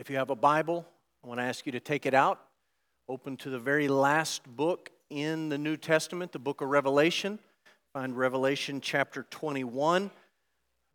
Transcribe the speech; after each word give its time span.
If 0.00 0.08
you 0.08 0.16
have 0.16 0.30
a 0.30 0.34
Bible, 0.34 0.86
I 1.22 1.28
want 1.28 1.40
to 1.40 1.44
ask 1.44 1.66
you 1.66 1.72
to 1.72 1.78
take 1.78 2.06
it 2.06 2.14
out, 2.14 2.40
open 3.06 3.36
to 3.36 3.50
the 3.50 3.58
very 3.58 3.86
last 3.86 4.42
book 4.56 4.90
in 5.10 5.50
the 5.50 5.58
New 5.58 5.76
Testament, 5.76 6.32
the 6.32 6.38
book 6.38 6.62
of 6.62 6.70
Revelation. 6.70 7.38
Find 7.92 8.16
Revelation 8.16 8.80
chapter 8.80 9.26
21. 9.28 10.10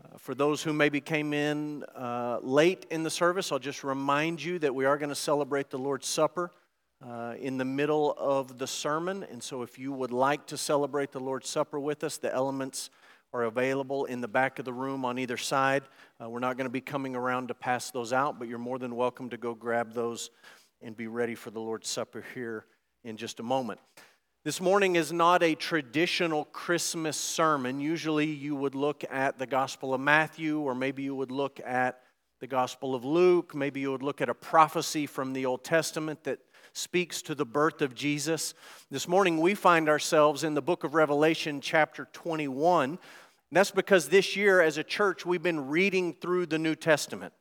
Uh, 0.04 0.18
for 0.18 0.34
those 0.34 0.64
who 0.64 0.74
maybe 0.74 1.02
came 1.02 1.36
in 1.36 1.84
uh, 1.96 2.40
late 2.42 2.88
in 2.90 3.04
the 3.04 3.12
service, 3.12 3.52
I'll 3.52 3.60
just 3.60 3.84
remind 3.84 4.44
you 4.44 4.58
that 4.58 4.74
we 4.74 4.86
are 4.86 4.98
going 4.98 5.10
to 5.10 5.16
celebrate 5.16 5.70
the 5.70 5.78
Lord's 5.78 6.08
Supper 6.08 6.50
uh, 7.08 7.36
in 7.40 7.60
the 7.60 7.66
middle 7.66 8.16
of 8.18 8.58
the 8.58 8.66
sermon. 8.66 9.24
And 9.30 9.44
so, 9.44 9.62
if 9.62 9.78
you 9.78 9.94
would 9.94 10.12
like 10.12 10.48
to 10.48 10.58
celebrate 10.58 11.12
the 11.12 11.20
Lord's 11.20 11.48
Supper 11.48 11.80
with 11.80 12.04
us, 12.04 12.18
the 12.18 12.34
elements 12.34 12.90
are 13.36 13.44
available 13.44 14.06
in 14.06 14.22
the 14.22 14.28
back 14.30 14.60
of 14.60 14.66
the 14.66 14.72
room 14.72 15.04
on 15.04 15.20
either 15.20 15.36
side. 15.36 15.84
Uh, 16.24 16.30
we're 16.30 16.40
not 16.40 16.56
going 16.56 16.66
to 16.66 16.72
be 16.72 16.80
coming 16.80 17.18
around 17.18 17.50
to 17.50 17.54
pass 17.54 17.92
those 17.92 18.14
out, 18.14 18.40
but 18.40 18.48
you're 18.48 18.58
more 18.58 18.80
than 18.80 18.96
welcome 18.96 19.30
to 19.30 19.36
go 19.36 19.54
grab 19.54 19.94
those 19.94 20.30
and 20.82 20.96
be 20.96 21.08
ready 21.08 21.36
for 21.36 21.52
the 21.52 21.60
Lord's 21.60 21.90
Supper 21.90 22.24
here 22.34 22.66
in 23.04 23.18
just 23.18 23.42
a 23.42 23.44
moment. 23.44 23.82
This 24.46 24.62
morning 24.62 24.96
is 24.96 25.12
not 25.12 25.44
a 25.44 25.54
traditional 25.54 26.46
Christmas 26.46 27.18
sermon. 27.18 27.82
Usually 27.82 28.28
you 28.28 28.56
would 28.56 28.74
look 28.74 29.04
at 29.12 29.38
the 29.38 29.48
Gospel 29.48 29.94
of 29.94 30.00
Matthew, 30.00 30.60
or 30.60 30.74
maybe 30.74 31.04
you 31.04 31.14
would 31.14 31.32
look 31.32 31.60
at 31.66 32.00
the 32.40 32.48
Gospel 32.48 32.96
of 32.96 33.04
Luke, 33.04 33.54
maybe 33.54 33.82
you 33.82 33.92
would 33.92 34.04
look 34.04 34.22
at 34.22 34.30
a 34.30 34.34
prophecy 34.34 35.08
from 35.08 35.34
the 35.34 35.46
Old 35.46 35.66
Testament 35.66 36.24
that 36.24 36.40
speaks 36.74 37.22
to 37.22 37.34
the 37.34 37.46
birth 37.46 37.82
of 37.82 37.96
Jesus. 37.96 38.54
This 38.92 39.08
morning 39.08 39.40
we 39.40 39.56
find 39.56 39.88
ourselves 39.88 40.44
in 40.44 40.54
the 40.54 40.62
book 40.62 40.84
of 40.84 40.94
Revelation, 40.94 41.62
chapter 41.62 42.08
21. 42.12 43.00
That's 43.52 43.72
because 43.72 44.10
this 44.10 44.36
year, 44.36 44.62
as 44.62 44.78
a 44.78 44.84
church, 44.84 45.26
we've 45.26 45.44
been 45.44 45.68
reading 45.68 46.14
through 46.14 46.48
the 46.48 46.60
New 46.60 46.76
Testament. 46.76 47.34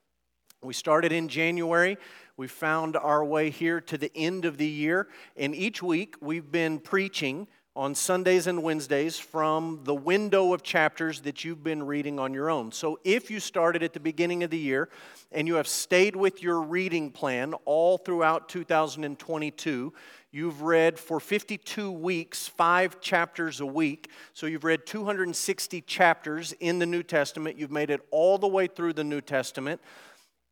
We 0.63 0.75
started 0.75 1.13
in 1.13 1.29
January. 1.29 1.99
We 2.37 2.47
found 2.47 2.97
our 2.97 3.25
way 3.25 3.51
here 3.51 3.80
to 3.83 3.99
the 3.99 4.11
end 4.15 4.45
of 4.45 4.57
the 4.57 4.67
year. 4.67 5.09
And 5.37 5.55
each 5.55 5.83
week, 5.83 6.16
we've 6.21 6.51
been 6.51 6.79
preaching 6.79 7.46
on 7.77 7.95
Sundays 7.95 8.46
and 8.46 8.63
Wednesdays 8.63 9.19
from 9.19 9.80
the 9.83 9.95
window 9.95 10.55
of 10.55 10.63
chapters 10.63 11.23
that 11.23 11.45
you've 11.45 11.65
been 11.65 11.83
reading 11.83 12.21
on 12.21 12.33
your 12.33 12.49
own. 12.49 12.71
So 12.71 13.01
if 13.02 13.33
you 13.33 13.41
started 13.41 13.83
at 13.83 13.93
the 13.93 14.01
beginning 14.01 14.45
of 14.45 14.51
the 14.51 14.59
year 14.59 14.89
and 15.33 15.49
you 15.49 15.57
have 15.57 15.66
stayed 15.66 16.15
with 16.15 16.41
your 16.41 16.63
reading 16.63 17.11
plan 17.11 17.52
all 17.65 17.99
throughout 17.99 18.49
2022, 18.49 19.93
you've 20.35 20.63
read 20.63 20.99
for 20.99 21.21
52 21.21 21.93
weeks, 21.93 22.49
five 22.49 23.01
chapters 23.01 23.60
a 23.60 23.66
week. 23.66 24.10
So 24.32 24.46
you've 24.46 24.65
read 24.65 24.85
260 24.85 25.80
chapters 25.82 26.52
in 26.59 26.80
the 26.80 26.87
New 26.87 27.04
Testament. 27.04 27.57
You've 27.57 27.71
made 27.71 27.88
it 27.88 28.01
all 28.10 28.37
the 28.37 28.49
way 28.49 28.66
through 28.66 28.95
the 28.95 29.05
New 29.05 29.21
Testament. 29.21 29.80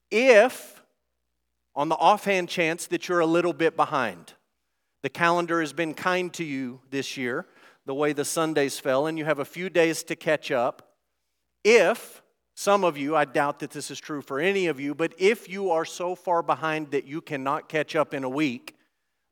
If, 0.09 0.85
on 1.75 1.89
the 1.89 1.97
offhand 1.97 2.49
chance 2.49 2.87
that 2.87 3.09
you're 3.09 3.19
a 3.19 3.27
little 3.27 3.53
bit 3.53 3.75
behind, 3.75 4.35
the 5.03 5.09
calendar 5.09 5.61
has 5.61 5.73
been 5.73 5.95
kind 5.95 6.33
to 6.35 6.45
you 6.45 6.81
this 6.91 7.17
year, 7.17 7.47
the 7.85 7.95
way 7.95 8.13
the 8.13 8.25
Sundays 8.25 8.79
fell, 8.79 9.09
and 9.09 9.19
you 9.19 9.25
have 9.25 9.41
a 9.41 9.45
few 9.45 9.69
days 9.69 10.05
to 10.05 10.15
catch 10.15 10.53
up. 10.53 10.93
If 11.65 12.23
some 12.55 12.85
of 12.85 12.97
you, 12.97 13.17
I 13.17 13.25
doubt 13.25 13.59
that 13.59 13.73
this 13.73 13.91
is 13.91 13.99
true 13.99 14.23
for 14.23 14.39
any 14.39 14.69
of 14.69 14.79
you, 14.79 14.95
but 14.95 15.13
if 15.19 15.49
you 15.49 15.73
are 15.73 15.85
so 15.85 16.15
far 16.15 16.41
behind 16.41 16.93
that 16.93 17.05
you 17.05 17.21
cannot 17.21 17.69
catch 17.69 17.97
up 17.97 18.15
in 18.15 18.23
a 18.23 18.29
week, 18.29 18.77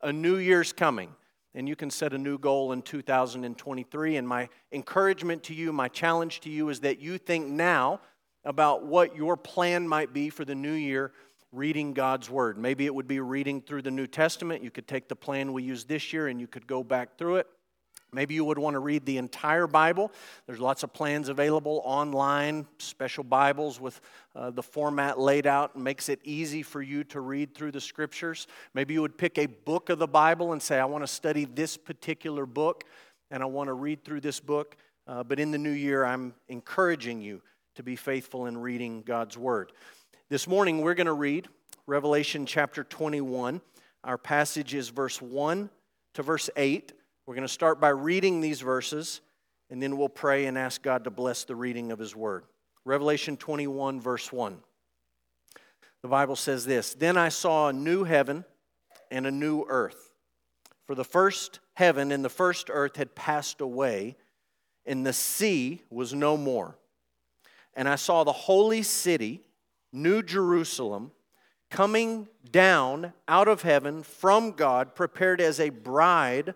a 0.03 0.11
new 0.11 0.37
year's 0.37 0.73
coming 0.73 1.15
and 1.53 1.67
you 1.67 1.75
can 1.75 1.89
set 1.89 2.13
a 2.13 2.17
new 2.17 2.37
goal 2.37 2.71
in 2.71 2.81
2023. 2.81 4.15
And 4.15 4.27
my 4.27 4.49
encouragement 4.71 5.43
to 5.43 5.53
you, 5.53 5.73
my 5.73 5.87
challenge 5.87 6.39
to 6.41 6.49
you 6.49 6.69
is 6.69 6.79
that 6.81 6.99
you 6.99 7.17
think 7.17 7.47
now 7.47 7.99
about 8.43 8.85
what 8.85 9.15
your 9.15 9.37
plan 9.37 9.87
might 9.87 10.13
be 10.13 10.29
for 10.29 10.45
the 10.45 10.55
new 10.55 10.73
year 10.73 11.11
reading 11.51 11.93
God's 11.93 12.29
Word. 12.29 12.57
Maybe 12.57 12.85
it 12.85 12.95
would 12.95 13.07
be 13.07 13.19
reading 13.19 13.61
through 13.61 13.81
the 13.81 13.91
New 13.91 14.07
Testament. 14.07 14.63
You 14.63 14.71
could 14.71 14.87
take 14.87 15.09
the 15.09 15.15
plan 15.15 15.51
we 15.51 15.63
used 15.63 15.87
this 15.89 16.13
year 16.13 16.27
and 16.27 16.39
you 16.39 16.47
could 16.47 16.65
go 16.65 16.83
back 16.83 17.17
through 17.17 17.37
it. 17.37 17.47
Maybe 18.13 18.33
you 18.33 18.43
would 18.43 18.59
want 18.59 18.73
to 18.73 18.79
read 18.79 19.05
the 19.05 19.17
entire 19.17 19.67
Bible. 19.67 20.11
There's 20.45 20.59
lots 20.59 20.83
of 20.83 20.91
plans 20.91 21.29
available 21.29 21.81
online, 21.85 22.67
special 22.77 23.23
Bibles 23.23 23.79
with 23.79 24.01
uh, 24.35 24.49
the 24.49 24.61
format 24.61 25.17
laid 25.17 25.47
out 25.47 25.77
makes 25.77 26.09
it 26.09 26.19
easy 26.25 26.61
for 26.61 26.81
you 26.81 27.05
to 27.05 27.21
read 27.21 27.55
through 27.55 27.71
the 27.71 27.79
scriptures. 27.79 28.47
Maybe 28.73 28.93
you 28.93 29.01
would 29.01 29.17
pick 29.17 29.37
a 29.37 29.45
book 29.45 29.89
of 29.89 29.97
the 29.97 30.07
Bible 30.07 30.51
and 30.51 30.61
say, 30.61 30.77
I 30.77 30.83
want 30.83 31.03
to 31.05 31.07
study 31.07 31.45
this 31.45 31.77
particular 31.77 32.45
book 32.45 32.83
and 33.29 33.41
I 33.41 33.45
want 33.45 33.69
to 33.69 33.73
read 33.73 34.03
through 34.03 34.19
this 34.19 34.41
book. 34.41 34.75
Uh, 35.07 35.23
but 35.23 35.39
in 35.39 35.51
the 35.51 35.57
new 35.57 35.71
year, 35.71 36.03
I'm 36.03 36.33
encouraging 36.49 37.21
you 37.21 37.41
to 37.75 37.83
be 37.83 37.95
faithful 37.95 38.47
in 38.47 38.57
reading 38.57 39.03
God's 39.03 39.37
Word. 39.37 39.71
This 40.27 40.49
morning, 40.49 40.81
we're 40.81 40.95
going 40.95 41.07
to 41.07 41.13
read 41.13 41.47
Revelation 41.87 42.45
chapter 42.45 42.83
21. 42.83 43.61
Our 44.03 44.17
passage 44.17 44.73
is 44.73 44.89
verse 44.89 45.21
1 45.21 45.69
to 46.15 46.23
verse 46.23 46.49
8. 46.57 46.91
We're 47.31 47.35
going 47.35 47.47
to 47.47 47.53
start 47.53 47.79
by 47.79 47.87
reading 47.87 48.41
these 48.41 48.59
verses, 48.59 49.21
and 49.69 49.81
then 49.81 49.95
we'll 49.95 50.09
pray 50.09 50.47
and 50.47 50.57
ask 50.57 50.81
God 50.81 51.05
to 51.05 51.09
bless 51.09 51.45
the 51.45 51.55
reading 51.55 51.93
of 51.93 51.97
His 51.97 52.13
Word. 52.13 52.43
Revelation 52.83 53.37
21, 53.37 54.01
verse 54.01 54.33
1. 54.33 54.57
The 56.01 56.09
Bible 56.09 56.35
says 56.35 56.65
this 56.65 56.93
Then 56.93 57.15
I 57.15 57.29
saw 57.29 57.69
a 57.69 57.73
new 57.73 58.03
heaven 58.03 58.43
and 59.09 59.25
a 59.25 59.31
new 59.31 59.63
earth. 59.69 60.11
For 60.85 60.93
the 60.93 61.05
first 61.05 61.61
heaven 61.75 62.11
and 62.11 62.25
the 62.25 62.27
first 62.27 62.69
earth 62.69 62.97
had 62.97 63.15
passed 63.15 63.61
away, 63.61 64.17
and 64.85 65.05
the 65.05 65.13
sea 65.13 65.83
was 65.89 66.13
no 66.13 66.35
more. 66.35 66.75
And 67.75 67.87
I 67.87 67.95
saw 67.95 68.25
the 68.25 68.33
holy 68.33 68.83
city 68.83 69.39
New 69.93 70.21
Jerusalem, 70.21 71.13
coming 71.69 72.27
down 72.51 73.13
out 73.29 73.47
of 73.47 73.61
heaven 73.61 74.03
from 74.03 74.51
God, 74.51 74.95
prepared 74.95 75.39
as 75.39 75.61
a 75.61 75.69
bride 75.69 76.55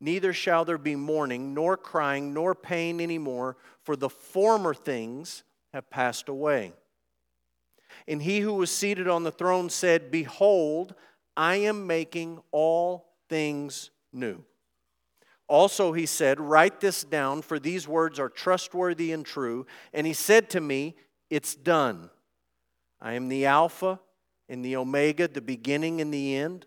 Neither 0.00 0.32
shall 0.32 0.64
there 0.64 0.78
be 0.78 0.96
mourning, 0.96 1.52
nor 1.52 1.76
crying, 1.76 2.32
nor 2.32 2.54
pain 2.54 3.00
anymore, 3.00 3.56
for 3.82 3.96
the 3.96 4.08
former 4.08 4.72
things 4.72 5.44
have 5.72 5.90
passed 5.90 6.28
away. 6.28 6.72
And 8.08 8.22
he 8.22 8.40
who 8.40 8.54
was 8.54 8.70
seated 8.70 9.08
on 9.08 9.24
the 9.24 9.32
throne 9.32 9.68
said, 9.68 10.10
Behold, 10.10 10.94
I 11.36 11.56
am 11.56 11.86
making 11.86 12.40
all 12.50 13.12
things 13.28 13.90
new. 14.12 14.44
Also, 15.48 15.92
he 15.92 16.06
said, 16.06 16.40
Write 16.40 16.80
this 16.80 17.04
down, 17.04 17.42
for 17.42 17.58
these 17.58 17.86
words 17.86 18.18
are 18.18 18.28
trustworthy 18.28 19.12
and 19.12 19.26
true. 19.26 19.66
And 19.92 20.06
he 20.06 20.12
said 20.12 20.48
to 20.50 20.60
me, 20.60 20.96
It's 21.28 21.54
done. 21.54 22.10
I 23.00 23.14
am 23.14 23.28
the 23.28 23.46
Alpha 23.46 24.00
and 24.48 24.64
the 24.64 24.76
Omega, 24.76 25.28
the 25.28 25.40
beginning 25.40 26.00
and 26.00 26.12
the 26.12 26.36
end. 26.36 26.66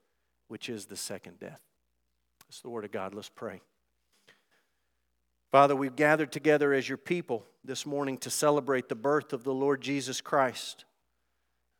which 0.51 0.67
is 0.67 0.87
the 0.87 0.97
second 0.97 1.39
death. 1.39 1.61
It's 2.49 2.59
the 2.59 2.69
word 2.69 2.83
of 2.83 2.91
God. 2.91 3.15
Let's 3.15 3.29
pray. 3.29 3.61
Father, 5.49 5.77
we've 5.77 5.95
gathered 5.95 6.29
together 6.29 6.73
as 6.73 6.89
your 6.89 6.97
people 6.97 7.45
this 7.63 7.85
morning 7.85 8.17
to 8.17 8.29
celebrate 8.29 8.89
the 8.89 8.95
birth 8.95 9.31
of 9.31 9.45
the 9.45 9.53
Lord 9.53 9.79
Jesus 9.79 10.19
Christ. 10.19 10.83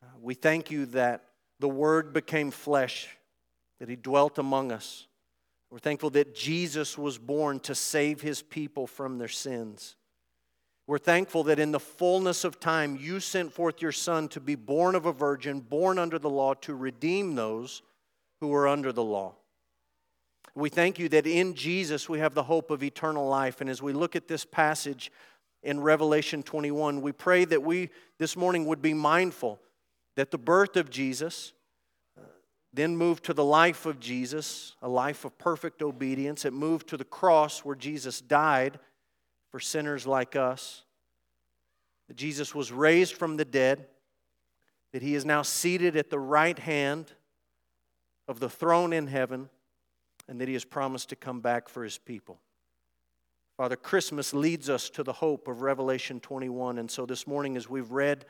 Uh, 0.02 0.06
we 0.22 0.32
thank 0.32 0.70
you 0.70 0.86
that 0.86 1.22
the 1.60 1.68
Word 1.68 2.14
became 2.14 2.50
flesh, 2.50 3.10
that 3.78 3.90
He 3.90 3.96
dwelt 3.96 4.38
among 4.38 4.72
us. 4.72 5.06
We're 5.70 5.78
thankful 5.78 6.08
that 6.10 6.34
Jesus 6.34 6.96
was 6.96 7.18
born 7.18 7.60
to 7.60 7.74
save 7.74 8.22
His 8.22 8.40
people 8.40 8.86
from 8.86 9.18
their 9.18 9.28
sins. 9.28 9.96
We're 10.86 10.96
thankful 10.96 11.44
that 11.44 11.58
in 11.58 11.72
the 11.72 11.78
fullness 11.78 12.42
of 12.42 12.58
time 12.58 12.96
you 12.98 13.20
sent 13.20 13.52
forth 13.52 13.82
your 13.82 13.92
Son 13.92 14.28
to 14.28 14.40
be 14.40 14.54
born 14.54 14.94
of 14.94 15.04
a 15.04 15.12
virgin, 15.12 15.60
born 15.60 15.98
under 15.98 16.18
the 16.18 16.30
law, 16.30 16.54
to 16.54 16.74
redeem 16.74 17.34
those 17.34 17.82
who 18.42 18.48
were 18.48 18.66
under 18.66 18.90
the 18.90 19.04
law. 19.04 19.36
We 20.56 20.68
thank 20.68 20.98
you 20.98 21.08
that 21.10 21.28
in 21.28 21.54
Jesus 21.54 22.08
we 22.08 22.18
have 22.18 22.34
the 22.34 22.42
hope 22.42 22.72
of 22.72 22.82
eternal 22.82 23.28
life. 23.28 23.60
And 23.60 23.70
as 23.70 23.80
we 23.80 23.92
look 23.92 24.16
at 24.16 24.26
this 24.26 24.44
passage 24.44 25.12
in 25.62 25.78
Revelation 25.78 26.42
21, 26.42 27.02
we 27.02 27.12
pray 27.12 27.44
that 27.44 27.62
we 27.62 27.90
this 28.18 28.36
morning 28.36 28.66
would 28.66 28.82
be 28.82 28.94
mindful 28.94 29.60
that 30.16 30.32
the 30.32 30.38
birth 30.38 30.76
of 30.76 30.90
Jesus, 30.90 31.52
uh, 32.18 32.24
then 32.72 32.96
moved 32.96 33.22
to 33.26 33.32
the 33.32 33.44
life 33.44 33.86
of 33.86 34.00
Jesus, 34.00 34.74
a 34.82 34.88
life 34.88 35.24
of 35.24 35.38
perfect 35.38 35.80
obedience. 35.80 36.44
It 36.44 36.52
moved 36.52 36.88
to 36.88 36.96
the 36.96 37.04
cross 37.04 37.60
where 37.60 37.76
Jesus 37.76 38.20
died 38.20 38.80
for 39.52 39.60
sinners 39.60 40.04
like 40.04 40.34
us. 40.34 40.82
That 42.08 42.16
Jesus 42.16 42.56
was 42.56 42.72
raised 42.72 43.14
from 43.14 43.36
the 43.36 43.44
dead, 43.44 43.86
that 44.92 45.00
he 45.00 45.14
is 45.14 45.24
now 45.24 45.42
seated 45.42 45.96
at 45.96 46.10
the 46.10 46.18
right 46.18 46.58
hand 46.58 47.12
of 48.32 48.40
the 48.40 48.48
throne 48.48 48.94
in 48.94 49.08
heaven, 49.08 49.50
and 50.26 50.40
that 50.40 50.48
he 50.48 50.54
has 50.54 50.64
promised 50.64 51.10
to 51.10 51.16
come 51.16 51.40
back 51.40 51.68
for 51.68 51.84
his 51.84 51.98
people. 51.98 52.40
Father, 53.58 53.76
Christmas 53.76 54.32
leads 54.32 54.70
us 54.70 54.88
to 54.88 55.02
the 55.02 55.12
hope 55.12 55.48
of 55.48 55.60
Revelation 55.60 56.18
21. 56.18 56.78
And 56.78 56.90
so 56.90 57.04
this 57.04 57.26
morning, 57.26 57.58
as 57.58 57.68
we've 57.68 57.90
read 57.90 58.24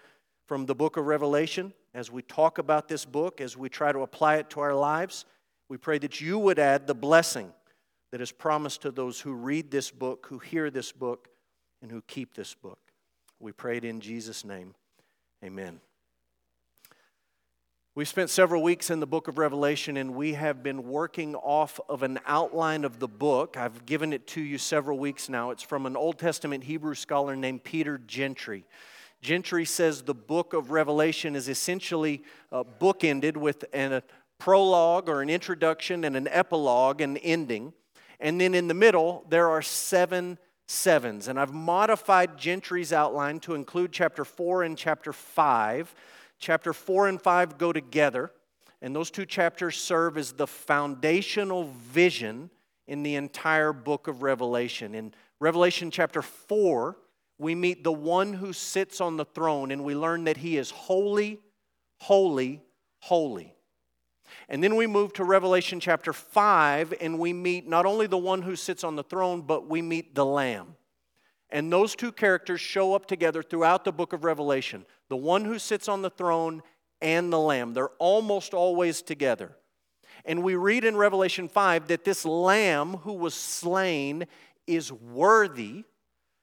from 0.48 0.66
the 0.66 0.74
book 0.74 0.96
of 0.96 1.06
Revelation, 1.06 1.72
as 1.94 2.10
we 2.10 2.20
talk 2.22 2.58
about 2.58 2.88
this 2.88 3.04
book, 3.04 3.40
as 3.40 3.56
we 3.56 3.68
try 3.68 3.92
to 3.92 4.00
apply 4.00 4.38
it 4.38 4.50
to 4.50 4.60
our 4.60 4.74
lives, 4.74 5.24
we 5.68 5.76
pray 5.76 5.98
that 5.98 6.20
you 6.20 6.36
would 6.36 6.58
add 6.58 6.88
the 6.88 6.96
blessing 6.96 7.52
that 8.10 8.20
is 8.20 8.32
promised 8.32 8.82
to 8.82 8.90
those 8.90 9.20
who 9.20 9.32
read 9.32 9.70
this 9.70 9.92
book, 9.92 10.26
who 10.28 10.40
hear 10.40 10.68
this 10.68 10.90
book, 10.90 11.28
and 11.80 11.92
who 11.92 12.02
keep 12.08 12.34
this 12.34 12.54
book. 12.54 12.80
We 13.38 13.52
pray 13.52 13.76
it 13.76 13.84
in 13.84 14.00
Jesus' 14.00 14.44
name. 14.44 14.74
Amen. 15.44 15.80
We've 17.94 18.08
spent 18.08 18.30
several 18.30 18.62
weeks 18.62 18.88
in 18.88 19.00
the 19.00 19.06
book 19.06 19.28
of 19.28 19.36
Revelation 19.36 19.98
and 19.98 20.14
we 20.14 20.32
have 20.32 20.62
been 20.62 20.84
working 20.84 21.34
off 21.34 21.78
of 21.90 22.02
an 22.02 22.20
outline 22.24 22.86
of 22.86 23.00
the 23.00 23.06
book. 23.06 23.58
I've 23.58 23.84
given 23.84 24.14
it 24.14 24.26
to 24.28 24.40
you 24.40 24.56
several 24.56 24.98
weeks 24.98 25.28
now. 25.28 25.50
It's 25.50 25.62
from 25.62 25.84
an 25.84 25.94
Old 25.94 26.18
Testament 26.18 26.64
Hebrew 26.64 26.94
scholar 26.94 27.36
named 27.36 27.64
Peter 27.64 27.98
Gentry. 27.98 28.64
Gentry 29.20 29.66
says 29.66 30.00
the 30.00 30.14
book 30.14 30.54
of 30.54 30.70
Revelation 30.70 31.36
is 31.36 31.50
essentially 31.50 32.22
uh, 32.50 32.64
bookended 32.80 33.36
with 33.36 33.66
an, 33.74 33.92
a 33.92 34.02
prologue 34.38 35.10
or 35.10 35.20
an 35.20 35.28
introduction 35.28 36.04
and 36.04 36.16
an 36.16 36.28
epilogue 36.28 37.02
and 37.02 37.20
ending. 37.22 37.74
And 38.20 38.40
then 38.40 38.54
in 38.54 38.68
the 38.68 38.74
middle, 38.74 39.26
there 39.28 39.50
are 39.50 39.60
seven 39.60 40.38
sevens. 40.66 41.28
And 41.28 41.38
I've 41.38 41.52
modified 41.52 42.38
Gentry's 42.38 42.90
outline 42.90 43.38
to 43.40 43.54
include 43.54 43.92
chapter 43.92 44.24
4 44.24 44.62
and 44.62 44.78
chapter 44.78 45.12
5. 45.12 45.94
Chapter 46.42 46.72
4 46.72 47.06
and 47.06 47.22
5 47.22 47.56
go 47.56 47.72
together, 47.72 48.32
and 48.82 48.96
those 48.96 49.12
two 49.12 49.24
chapters 49.24 49.76
serve 49.76 50.18
as 50.18 50.32
the 50.32 50.48
foundational 50.48 51.70
vision 51.92 52.50
in 52.88 53.04
the 53.04 53.14
entire 53.14 53.72
book 53.72 54.08
of 54.08 54.24
Revelation. 54.24 54.96
In 54.96 55.14
Revelation 55.38 55.88
chapter 55.92 56.20
4, 56.20 56.96
we 57.38 57.54
meet 57.54 57.84
the 57.84 57.92
one 57.92 58.32
who 58.32 58.52
sits 58.52 59.00
on 59.00 59.16
the 59.16 59.24
throne 59.24 59.70
and 59.70 59.84
we 59.84 59.94
learn 59.94 60.24
that 60.24 60.38
he 60.38 60.56
is 60.56 60.72
holy, 60.72 61.38
holy, 62.00 62.60
holy. 62.98 63.54
And 64.48 64.64
then 64.64 64.74
we 64.74 64.88
move 64.88 65.12
to 65.12 65.24
Revelation 65.24 65.78
chapter 65.78 66.12
5 66.12 66.94
and 67.00 67.20
we 67.20 67.32
meet 67.32 67.68
not 67.68 67.86
only 67.86 68.08
the 68.08 68.18
one 68.18 68.42
who 68.42 68.56
sits 68.56 68.82
on 68.82 68.96
the 68.96 69.04
throne, 69.04 69.42
but 69.42 69.68
we 69.68 69.80
meet 69.80 70.16
the 70.16 70.26
Lamb. 70.26 70.74
And 71.52 71.70
those 71.70 71.94
two 71.94 72.10
characters 72.10 72.62
show 72.62 72.94
up 72.94 73.06
together 73.06 73.42
throughout 73.42 73.84
the 73.84 73.92
book 73.92 74.12
of 74.12 74.24
Revelation 74.24 74.86
the 75.08 75.16
one 75.16 75.44
who 75.44 75.58
sits 75.58 75.88
on 75.88 76.00
the 76.00 76.10
throne 76.10 76.62
and 77.02 77.30
the 77.30 77.38
Lamb. 77.38 77.74
They're 77.74 77.90
almost 77.98 78.54
always 78.54 79.02
together. 79.02 79.54
And 80.24 80.42
we 80.42 80.54
read 80.54 80.84
in 80.84 80.96
Revelation 80.96 81.48
5 81.48 81.88
that 81.88 82.04
this 82.04 82.24
Lamb 82.24 82.94
who 82.98 83.12
was 83.12 83.34
slain 83.34 84.26
is 84.66 84.90
worthy 84.90 85.84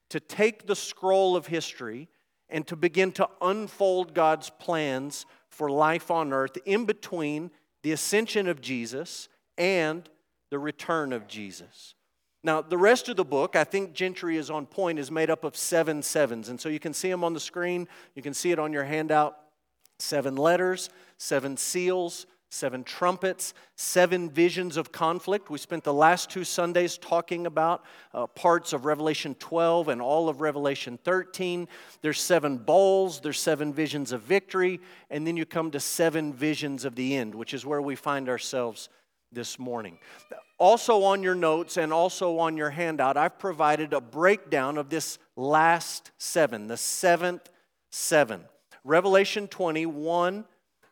to 0.10 0.20
take 0.20 0.68
the 0.68 0.76
scroll 0.76 1.36
of 1.36 1.48
history 1.48 2.10
and 2.48 2.68
to 2.68 2.76
begin 2.76 3.12
to 3.14 3.28
unfold 3.42 4.14
God's 4.14 4.52
plans 4.52 5.26
for 5.48 5.72
life 5.72 6.12
on 6.12 6.32
earth 6.32 6.58
in 6.66 6.86
between 6.86 7.50
the 7.82 7.92
ascension 7.92 8.48
of 8.48 8.62
Jesus 8.62 9.30
and 9.58 10.08
the 10.52 10.60
return 10.60 11.14
of 11.14 11.28
Jesus. 11.28 11.96
Now, 12.44 12.62
the 12.62 12.77
rest 12.77 13.09
of 13.09 13.18
the 13.18 13.25
book, 13.25 13.56
I 13.56 13.65
think 13.65 13.94
Gentry 13.94 14.38
is 14.38 14.50
on 14.50 14.65
point, 14.65 14.97
is 14.97 15.12
made 15.12 15.30
up 15.30 15.44
of 15.44 15.57
seven 15.57 16.01
sevens. 16.01 16.50
And 16.50 16.59
so 16.59 16.69
you 16.69 16.80
can 16.80 16.94
see 16.94 17.09
them 17.09 17.24
on 17.24 17.33
the 17.33 17.39
screen, 17.39 17.88
you 18.15 18.21
can 18.21 18.33
see 18.33 18.51
it 18.51 18.59
on 18.59 18.71
your 18.71 18.86
handout. 18.86 19.38
Seven 20.01 20.38
letters, 20.38 20.89
seven 21.18 21.57
seals, 21.57 22.25
seven 22.50 22.83
trumpets, 22.83 23.53
seven 23.75 24.30
visions 24.30 24.77
of 24.77 24.91
conflict. 24.91 25.50
We 25.50 25.57
spent 25.57 25.83
the 25.83 25.94
last 25.94 26.30
two 26.30 26.44
Sundays 26.44 26.97
talking 26.97 27.45
about 27.45 27.83
uh, 28.13 28.27
parts 28.27 28.74
of 28.74 28.86
Revelation 28.86 29.36
12 29.36 29.89
and 29.89 30.01
all 30.01 30.30
of 30.30 30.41
Revelation 30.41 30.97
13. 31.03 31.68
There's 32.01 32.19
seven 32.19 32.57
bowls, 32.57 33.19
there's 33.19 33.39
seven 33.39 33.74
visions 33.74 34.12
of 34.12 34.21
victory, 34.21 34.80
and 35.09 35.27
then 35.27 35.38
you 35.38 35.45
come 35.45 35.69
to 35.71 35.80
seven 35.80 36.33
visions 36.33 36.86
of 36.86 36.95
the 36.95 37.15
end, 37.15 37.36
which 37.36 37.53
is 37.53 37.65
where 37.65 37.81
we 37.81 37.95
find 37.95 38.30
ourselves 38.30 38.89
this 39.31 39.60
morning. 39.60 39.98
Also, 40.58 41.04
on 41.04 41.24
your 41.24 41.36
notes 41.36 41.78
and 41.78 41.94
also 41.94 42.40
on 42.40 42.58
your 42.58 42.70
handout, 42.70 43.18
I've 43.18 43.40
provided 43.40 43.94
a 43.94 44.02
breakdown 44.02 44.78
of 44.78 44.90
this 44.90 45.18
last 45.36 46.12
seven, 46.18 46.68
the 46.68 46.78
seventh 46.78 47.50
seven. 47.92 48.42
Revelation 48.84 49.48
21 49.48 50.46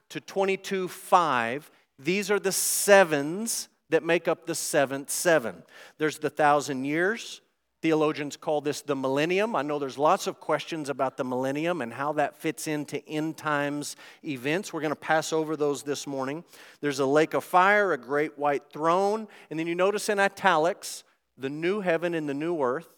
to 0.10 0.22
22 0.22 0.88
5, 0.88 1.72
these 2.00 2.32
are 2.32 2.40
the 2.40 2.52
sevens 2.52 3.70
that 3.90 4.04
make 4.04 4.28
up 4.28 4.46
the 4.46 4.56
seventh 4.56 5.10
seven. 5.10 5.64
There's 5.98 6.20
the 6.20 6.30
thousand 6.30 6.86
years. 6.86 7.42
Theologians 7.88 8.36
call 8.36 8.60
this 8.60 8.82
the 8.82 8.98
millennium. 8.98 9.56
I 9.56 9.62
know 9.62 9.80
there's 9.80 9.98
lots 9.98 10.28
of 10.28 10.42
questions 10.42 10.90
about 10.90 11.16
the 11.16 11.24
millennium 11.24 11.82
and 11.82 11.94
how 11.94 12.12
that 12.14 12.36
fits 12.36 12.68
into 12.68 13.02
end 13.08 13.38
times 13.38 13.96
events. 14.26 14.74
We're 14.74 14.82
going 14.82 14.92
to 14.92 14.98
pass 14.98 15.32
over 15.32 15.56
those 15.56 15.84
this 15.84 16.06
morning. 16.06 16.44
There's 16.82 17.00
a 17.00 17.06
lake 17.06 17.34
of 17.34 17.46
fire, 17.46 17.94
a 17.94 17.98
great 17.98 18.38
white 18.38 18.64
throne, 18.74 19.30
and 19.50 19.58
then 19.58 19.68
you 19.68 19.74
notice 19.74 20.10
in 20.10 20.20
italics 20.20 21.06
the 21.38 21.50
new 21.50 21.80
heaven 21.80 22.14
and 22.14 22.28
the 22.28 22.34
new 22.34 22.62
earth. 22.62 22.90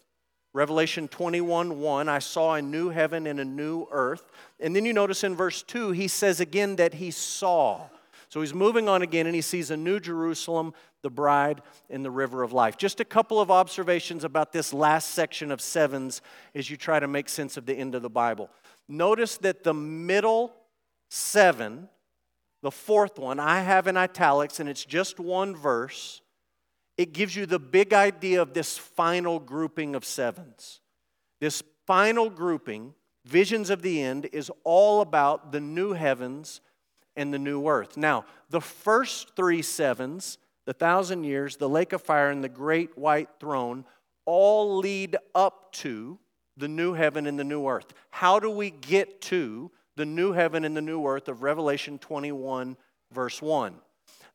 Revelation 0.54 1.08
21 1.08 1.80
1, 1.80 2.10
I 2.10 2.18
saw 2.18 2.56
a 2.56 2.62
new 2.64 2.90
heaven 2.90 3.28
and 3.28 3.40
a 3.40 3.46
new 3.46 3.86
earth. 3.92 4.32
And 4.60 4.76
then 4.76 4.86
you 4.86 4.94
notice 4.94 5.24
in 5.24 5.36
verse 5.36 5.62
2, 5.62 5.92
he 5.92 6.08
says 6.08 6.40
again 6.40 6.78
that 6.78 6.96
he 6.96 7.12
saw. 7.12 7.90
So 8.30 8.42
he's 8.42 8.56
moving 8.56 8.90
on 8.90 9.04
again 9.04 9.28
and 9.28 9.36
he 9.36 9.42
sees 9.42 9.70
a 9.70 9.78
new 9.78 10.00
Jerusalem, 10.00 10.74
the 11.02 11.10
bride, 11.10 11.62
in 11.90 12.04
the 12.04 12.12
river 12.12 12.44
of 12.44 12.54
life. 12.54 12.78
Just 12.78 13.00
a 13.00 13.06
couple 13.06 13.40
of 13.40 13.50
observations 13.50 14.24
about 14.24 14.52
this 14.52 14.74
last 14.74 15.12
section 15.12 15.52
of 15.52 15.62
sevens 15.62 16.22
as 16.54 16.70
you 16.70 16.78
try 16.78 17.00
to 17.00 17.08
make 17.08 17.30
sense 17.30 17.58
of 17.58 17.66
the 17.66 17.74
end 17.74 17.96
of 17.96 18.02
the 18.02 18.10
Bible. 18.10 18.50
Notice 18.88 19.38
that 19.38 19.64
the 19.64 19.74
middle 19.74 20.54
seven, 21.10 21.90
the 22.62 22.72
fourth 22.72 23.18
one, 23.18 23.40
I 23.40 23.62
have 23.62 23.88
in 23.88 23.98
italics, 23.98 24.60
and 24.60 24.68
it's 24.68 24.86
just 24.86 25.20
one 25.20 25.56
verse 25.56 26.22
it 27.00 27.14
gives 27.14 27.34
you 27.34 27.46
the 27.46 27.60
big 27.60 27.94
idea 27.94 28.42
of 28.42 28.54
this 28.54 28.78
final 28.78 29.40
grouping 29.40 29.96
of 29.96 30.04
sevens. 30.04 30.82
This 31.40 31.64
final 31.88 32.30
grouping, 32.30 32.94
visions 33.24 33.70
of 33.70 33.82
the 33.82 34.02
end, 34.02 34.28
is 34.34 34.52
all 34.66 35.00
about 35.00 35.54
the 35.54 35.62
new 35.62 35.94
heavens 35.94 36.60
and 37.16 37.34
the 37.34 37.40
new 37.40 37.70
earth. 37.70 37.96
Now, 37.96 38.26
the 38.50 38.60
first 38.60 39.34
three 39.38 39.62
sevens, 39.62 40.40
the 40.70 40.74
thousand 40.74 41.24
years, 41.24 41.58
the 41.58 41.68
lake 41.68 41.94
of 41.94 42.02
fire, 42.04 42.30
and 42.30 42.44
the 42.44 42.48
great 42.48 42.96
white 42.96 43.28
throne, 43.40 43.84
all 44.26 44.78
lead 44.78 45.18
up 45.34 45.72
to 45.72 46.20
the 46.58 46.68
new 46.68 46.94
heaven 46.94 47.26
and 47.26 47.40
the 47.40 47.44
new 47.44 47.68
earth. 47.68 47.92
How 48.12 48.40
do 48.40 48.52
we 48.52 48.70
get 48.70 49.20
to 49.22 49.72
the 49.96 50.06
new 50.06 50.32
heaven 50.32 50.64
and 50.64 50.78
the 50.78 50.82
new 50.84 51.08
earth 51.08 51.28
of 51.28 51.42
Revelation 51.42 51.98
21, 51.98 52.78
verse 53.12 53.42
1? 53.42 53.74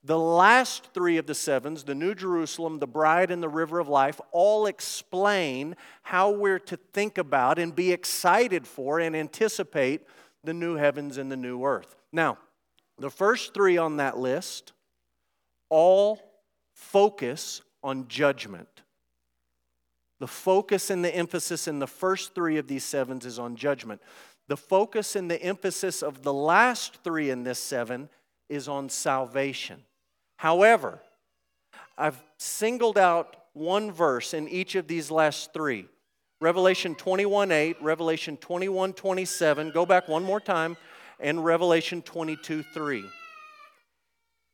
The 0.03 0.19
last 0.19 0.93
three 0.93 1.19
of 1.19 1.27
the 1.27 1.37
sevens, 1.37 1.85
the 1.85 1.95
New 1.95 2.17
Jerusalem, 2.17 2.81
the 2.81 2.89
bride, 2.89 3.31
and 3.31 3.41
the 3.41 3.49
river 3.49 3.79
of 3.79 3.87
life, 3.87 4.21
all 4.33 4.67
explain 4.67 5.77
how 6.03 6.33
we're 6.33 6.59
to 6.59 6.77
think 6.93 7.17
about 7.17 7.61
and 7.61 7.77
be 7.77 7.93
excited 7.93 8.67
for 8.67 8.99
and 8.99 9.15
anticipate 9.15 10.03
the 10.43 10.53
new 10.53 10.75
heavens 10.75 11.17
and 11.17 11.31
the 11.31 11.37
new 11.37 11.65
earth. 11.65 11.95
Now, 12.11 12.39
the 12.99 13.09
first 13.09 13.55
three 13.55 13.77
on 13.77 13.99
that 13.99 14.19
list 14.19 14.73
all 15.69 16.21
focus 16.73 17.63
on 17.83 18.09
judgment. 18.09 18.69
The 20.21 20.27
focus 20.27 20.91
and 20.91 21.05
the 21.05 21.15
emphasis 21.15 21.69
in 21.69 21.79
the 21.79 21.87
first 21.87 22.35
three 22.35 22.57
of 22.57 22.67
these 22.67 22.85
sevens 22.85 23.27
is 23.27 23.39
on 23.39 23.57
judgment. 23.57 24.01
The 24.49 24.57
focus 24.57 25.17
and 25.17 25.31
the 25.31 25.43
emphasis 25.43 26.03
of 26.03 26.23
the 26.23 26.33
last 26.33 27.03
three 27.03 27.31
in 27.31 27.45
this 27.45 27.59
seven 27.59 28.09
is 28.49 28.69
on 28.69 28.89
salvation. 28.89 29.83
However, 30.37 31.01
I've 31.97 32.23
singled 32.39 32.99
out 32.99 33.37
one 33.53 33.91
verse 33.91 34.35
in 34.35 34.49
each 34.49 34.75
of 34.75 34.87
these 34.87 35.11
last 35.11 35.53
three 35.53 35.89
Revelation 36.41 36.95
21 36.95 37.53
8, 37.53 37.77
Revelation 37.81 38.37
21 38.37 38.93
27, 38.93 39.71
go 39.71 39.87
back 39.87 40.09
one 40.09 40.25
more 40.25 40.41
time, 40.41 40.77
and 41.21 41.45
Revelation 41.45 42.03
22 42.03 42.63
3. 42.63 43.05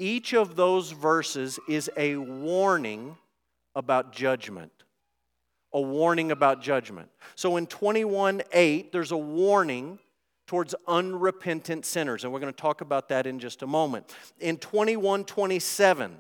Each 0.01 0.33
of 0.33 0.57
those 0.57 0.93
verses 0.93 1.59
is 1.69 1.91
a 1.95 2.17
warning 2.17 3.19
about 3.77 4.13
judgment. 4.13 4.73
A 5.75 5.81
warning 5.81 6.33
about 6.33 6.63
judgment. 6.63 7.11
So 7.35 7.59
in 7.59 7.67
21 7.67 8.41
8, 8.51 8.93
there's 8.93 9.13
a 9.13 9.17
warning 9.19 9.99
towards 10.47 10.75
unrepentant 10.89 11.85
sinners. 11.85 12.25
And 12.25 12.33
we're 12.33 12.41
going 12.41 12.53
to 12.53 12.61
talk 12.61 12.81
about 12.81 13.11
that 13.11 13.27
in 13.27 13.39
just 13.39 13.61
a 13.61 13.67
moment. 13.67 14.17
In 14.41 14.57
21 14.57 15.25
27, 15.27 16.17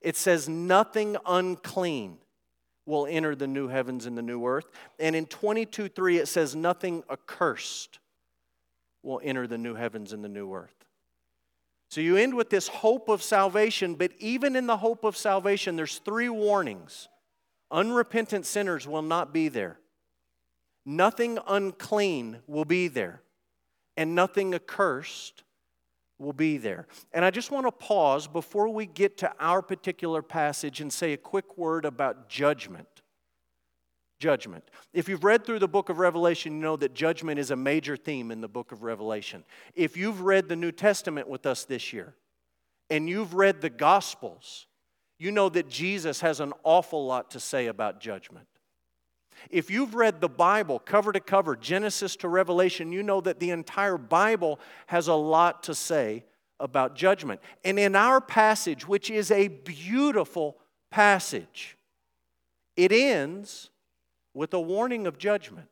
it 0.00 0.16
says, 0.16 0.48
Nothing 0.48 1.16
unclean 1.24 2.18
will 2.86 3.06
enter 3.06 3.36
the 3.36 3.46
new 3.46 3.68
heavens 3.68 4.04
and 4.04 4.18
the 4.18 4.22
new 4.22 4.44
earth. 4.44 4.66
And 4.98 5.14
in 5.14 5.26
22 5.26 5.88
3, 5.88 6.18
it 6.18 6.26
says, 6.26 6.56
Nothing 6.56 7.04
accursed 7.08 8.00
will 9.04 9.20
enter 9.22 9.46
the 9.46 9.58
new 9.58 9.76
heavens 9.76 10.12
and 10.12 10.24
the 10.24 10.28
new 10.28 10.52
earth. 10.52 10.81
So 11.92 12.00
you 12.00 12.16
end 12.16 12.32
with 12.32 12.48
this 12.48 12.68
hope 12.68 13.10
of 13.10 13.22
salvation, 13.22 13.96
but 13.96 14.12
even 14.18 14.56
in 14.56 14.66
the 14.66 14.78
hope 14.78 15.04
of 15.04 15.14
salvation, 15.14 15.76
there's 15.76 15.98
three 15.98 16.30
warnings. 16.30 17.10
Unrepentant 17.70 18.46
sinners 18.46 18.88
will 18.88 19.02
not 19.02 19.34
be 19.34 19.48
there. 19.48 19.78
Nothing 20.86 21.38
unclean 21.46 22.38
will 22.46 22.64
be 22.64 22.88
there. 22.88 23.20
And 23.94 24.14
nothing 24.14 24.54
accursed 24.54 25.42
will 26.18 26.32
be 26.32 26.56
there. 26.56 26.86
And 27.12 27.26
I 27.26 27.30
just 27.30 27.50
want 27.50 27.66
to 27.66 27.72
pause 27.72 28.26
before 28.26 28.70
we 28.70 28.86
get 28.86 29.18
to 29.18 29.30
our 29.38 29.60
particular 29.60 30.22
passage 30.22 30.80
and 30.80 30.90
say 30.90 31.12
a 31.12 31.18
quick 31.18 31.58
word 31.58 31.84
about 31.84 32.26
judgment. 32.26 32.88
Judgment. 34.22 34.62
If 34.92 35.08
you've 35.08 35.24
read 35.24 35.44
through 35.44 35.58
the 35.58 35.66
book 35.66 35.88
of 35.88 35.98
Revelation, 35.98 36.52
you 36.52 36.60
know 36.60 36.76
that 36.76 36.94
judgment 36.94 37.40
is 37.40 37.50
a 37.50 37.56
major 37.56 37.96
theme 37.96 38.30
in 38.30 38.40
the 38.40 38.46
book 38.46 38.70
of 38.70 38.84
Revelation. 38.84 39.42
If 39.74 39.96
you've 39.96 40.20
read 40.20 40.48
the 40.48 40.54
New 40.54 40.70
Testament 40.70 41.26
with 41.26 41.44
us 41.44 41.64
this 41.64 41.92
year 41.92 42.14
and 42.88 43.08
you've 43.08 43.34
read 43.34 43.60
the 43.60 43.68
Gospels, 43.68 44.68
you 45.18 45.32
know 45.32 45.48
that 45.48 45.68
Jesus 45.68 46.20
has 46.20 46.38
an 46.38 46.52
awful 46.62 47.04
lot 47.04 47.32
to 47.32 47.40
say 47.40 47.66
about 47.66 48.00
judgment. 48.00 48.46
If 49.50 49.72
you've 49.72 49.96
read 49.96 50.20
the 50.20 50.28
Bible 50.28 50.78
cover 50.78 51.10
to 51.10 51.18
cover, 51.18 51.56
Genesis 51.56 52.14
to 52.16 52.28
Revelation, 52.28 52.92
you 52.92 53.02
know 53.02 53.20
that 53.22 53.40
the 53.40 53.50
entire 53.50 53.98
Bible 53.98 54.60
has 54.86 55.08
a 55.08 55.14
lot 55.14 55.64
to 55.64 55.74
say 55.74 56.22
about 56.60 56.94
judgment. 56.94 57.40
And 57.64 57.76
in 57.76 57.96
our 57.96 58.20
passage, 58.20 58.86
which 58.86 59.10
is 59.10 59.32
a 59.32 59.48
beautiful 59.48 60.58
passage, 60.92 61.76
it 62.76 62.92
ends 62.92 63.70
with 64.34 64.54
a 64.54 64.60
warning 64.60 65.06
of 65.06 65.18
judgment. 65.18 65.68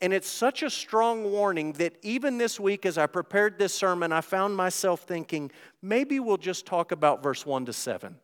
And 0.00 0.12
it's 0.12 0.28
such 0.28 0.62
a 0.62 0.70
strong 0.70 1.32
warning 1.32 1.72
that 1.74 1.96
even 2.02 2.38
this 2.38 2.60
week, 2.60 2.86
as 2.86 2.96
I 2.96 3.06
prepared 3.06 3.58
this 3.58 3.74
sermon, 3.74 4.12
I 4.12 4.20
found 4.20 4.56
myself 4.56 5.00
thinking 5.02 5.50
maybe 5.82 6.20
we'll 6.20 6.36
just 6.36 6.64
talk 6.64 6.92
about 6.92 7.22
verse 7.22 7.44
1 7.44 7.66
to 7.66 7.72
7. 7.72 8.16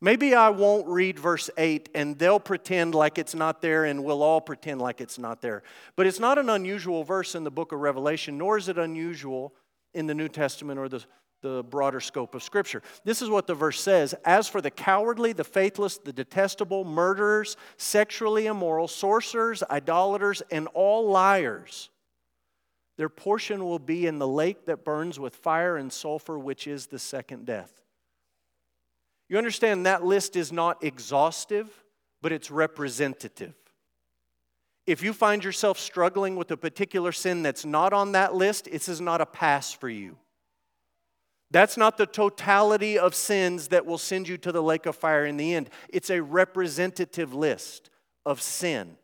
Maybe 0.00 0.34
I 0.34 0.50
won't 0.50 0.86
read 0.86 1.18
verse 1.18 1.48
8 1.56 1.88
and 1.94 2.18
they'll 2.18 2.40
pretend 2.40 2.94
like 2.94 3.16
it's 3.16 3.34
not 3.34 3.62
there 3.62 3.86
and 3.86 4.04
we'll 4.04 4.22
all 4.22 4.40
pretend 4.40 4.82
like 4.82 5.00
it's 5.00 5.18
not 5.18 5.40
there. 5.40 5.62
But 5.96 6.06
it's 6.06 6.20
not 6.20 6.36
an 6.38 6.50
unusual 6.50 7.04
verse 7.04 7.34
in 7.34 7.44
the 7.44 7.50
book 7.50 7.72
of 7.72 7.80
Revelation, 7.80 8.36
nor 8.36 8.58
is 8.58 8.68
it 8.68 8.76
unusual 8.76 9.54
in 9.94 10.06
the 10.06 10.14
New 10.14 10.28
Testament 10.28 10.78
or 10.78 10.88
the, 10.88 11.04
the 11.44 11.62
broader 11.62 12.00
scope 12.00 12.34
of 12.34 12.42
Scripture. 12.42 12.82
This 13.04 13.20
is 13.20 13.28
what 13.28 13.46
the 13.46 13.54
verse 13.54 13.78
says 13.78 14.14
As 14.24 14.48
for 14.48 14.62
the 14.62 14.70
cowardly, 14.70 15.34
the 15.34 15.44
faithless, 15.44 15.98
the 15.98 16.12
detestable, 16.12 16.84
murderers, 16.84 17.56
sexually 17.76 18.46
immoral, 18.46 18.88
sorcerers, 18.88 19.62
idolaters, 19.70 20.42
and 20.50 20.68
all 20.72 21.10
liars, 21.10 21.90
their 22.96 23.10
portion 23.10 23.64
will 23.64 23.78
be 23.78 24.06
in 24.06 24.18
the 24.18 24.26
lake 24.26 24.64
that 24.64 24.84
burns 24.84 25.20
with 25.20 25.36
fire 25.36 25.76
and 25.76 25.92
sulfur, 25.92 26.38
which 26.38 26.66
is 26.66 26.86
the 26.86 26.98
second 26.98 27.44
death. 27.44 27.82
You 29.28 29.36
understand 29.36 29.84
that 29.84 30.02
list 30.02 30.36
is 30.36 30.50
not 30.50 30.82
exhaustive, 30.82 31.68
but 32.22 32.32
it's 32.32 32.50
representative. 32.50 33.54
If 34.86 35.02
you 35.02 35.12
find 35.12 35.44
yourself 35.44 35.78
struggling 35.78 36.36
with 36.36 36.50
a 36.50 36.56
particular 36.56 37.12
sin 37.12 37.42
that's 37.42 37.66
not 37.66 37.92
on 37.92 38.12
that 38.12 38.34
list, 38.34 38.66
this 38.70 38.88
is 38.88 39.00
not 39.00 39.20
a 39.20 39.26
pass 39.26 39.72
for 39.72 39.90
you. 39.90 40.16
That's 41.54 41.76
not 41.76 41.98
the 41.98 42.06
totality 42.06 42.98
of 42.98 43.14
sins 43.14 43.68
that 43.68 43.86
will 43.86 43.96
send 43.96 44.26
you 44.26 44.36
to 44.38 44.50
the 44.50 44.60
lake 44.60 44.86
of 44.86 44.96
fire 44.96 45.24
in 45.24 45.36
the 45.36 45.54
end. 45.54 45.70
It's 45.88 46.10
a 46.10 46.20
representative 46.20 47.32
list 47.32 47.90
of 48.26 48.42
sin. 48.42 48.96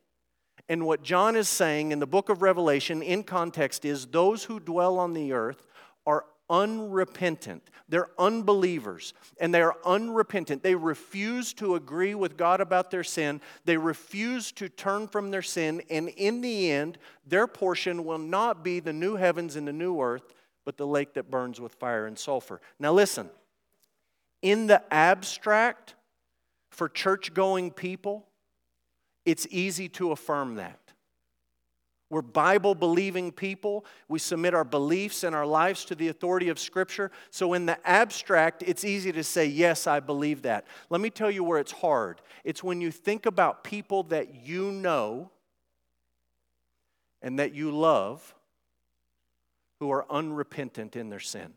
And 0.68 0.84
what 0.84 1.04
John 1.04 1.36
is 1.36 1.48
saying 1.48 1.92
in 1.92 2.00
the 2.00 2.08
book 2.08 2.28
of 2.28 2.42
Revelation, 2.42 3.02
in 3.02 3.22
context, 3.22 3.84
is 3.84 4.04
those 4.04 4.42
who 4.42 4.58
dwell 4.58 4.98
on 4.98 5.14
the 5.14 5.32
earth 5.32 5.68
are 6.04 6.24
unrepentant. 6.50 7.70
They're 7.88 8.10
unbelievers 8.18 9.14
and 9.40 9.54
they 9.54 9.62
are 9.62 9.76
unrepentant. 9.84 10.64
They 10.64 10.74
refuse 10.74 11.52
to 11.54 11.76
agree 11.76 12.16
with 12.16 12.36
God 12.36 12.60
about 12.60 12.90
their 12.90 13.04
sin. 13.04 13.40
They 13.64 13.76
refuse 13.76 14.50
to 14.52 14.68
turn 14.68 15.06
from 15.06 15.30
their 15.30 15.42
sin. 15.42 15.82
And 15.88 16.08
in 16.08 16.40
the 16.40 16.72
end, 16.72 16.98
their 17.24 17.46
portion 17.46 18.04
will 18.04 18.18
not 18.18 18.64
be 18.64 18.80
the 18.80 18.92
new 18.92 19.14
heavens 19.14 19.54
and 19.54 19.68
the 19.68 19.72
new 19.72 20.00
earth, 20.00 20.34
but 20.70 20.76
the 20.76 20.86
lake 20.86 21.14
that 21.14 21.28
burns 21.28 21.60
with 21.60 21.74
fire 21.74 22.06
and 22.06 22.16
sulfur. 22.16 22.60
Now, 22.78 22.92
listen, 22.92 23.28
in 24.40 24.68
the 24.68 24.80
abstract, 24.94 25.96
for 26.68 26.88
church 26.88 27.34
going 27.34 27.72
people, 27.72 28.24
it's 29.24 29.48
easy 29.50 29.88
to 29.88 30.12
affirm 30.12 30.54
that. 30.54 30.78
We're 32.08 32.22
Bible 32.22 32.76
believing 32.76 33.32
people. 33.32 33.84
We 34.06 34.20
submit 34.20 34.54
our 34.54 34.62
beliefs 34.62 35.24
and 35.24 35.34
our 35.34 35.44
lives 35.44 35.84
to 35.86 35.96
the 35.96 36.06
authority 36.06 36.50
of 36.50 36.60
Scripture. 36.60 37.10
So, 37.30 37.54
in 37.54 37.66
the 37.66 37.84
abstract, 37.84 38.62
it's 38.64 38.84
easy 38.84 39.10
to 39.10 39.24
say, 39.24 39.46
Yes, 39.46 39.88
I 39.88 39.98
believe 39.98 40.42
that. 40.42 40.68
Let 40.88 41.00
me 41.00 41.10
tell 41.10 41.32
you 41.32 41.42
where 41.42 41.58
it's 41.58 41.72
hard. 41.72 42.22
It's 42.44 42.62
when 42.62 42.80
you 42.80 42.92
think 42.92 43.26
about 43.26 43.64
people 43.64 44.04
that 44.04 44.46
you 44.46 44.70
know 44.70 45.32
and 47.22 47.40
that 47.40 47.56
you 47.56 47.72
love 47.72 48.36
who 49.80 49.90
are 49.90 50.06
unrepentant 50.10 50.94
in 50.94 51.08
their 51.08 51.20
sin 51.20 51.54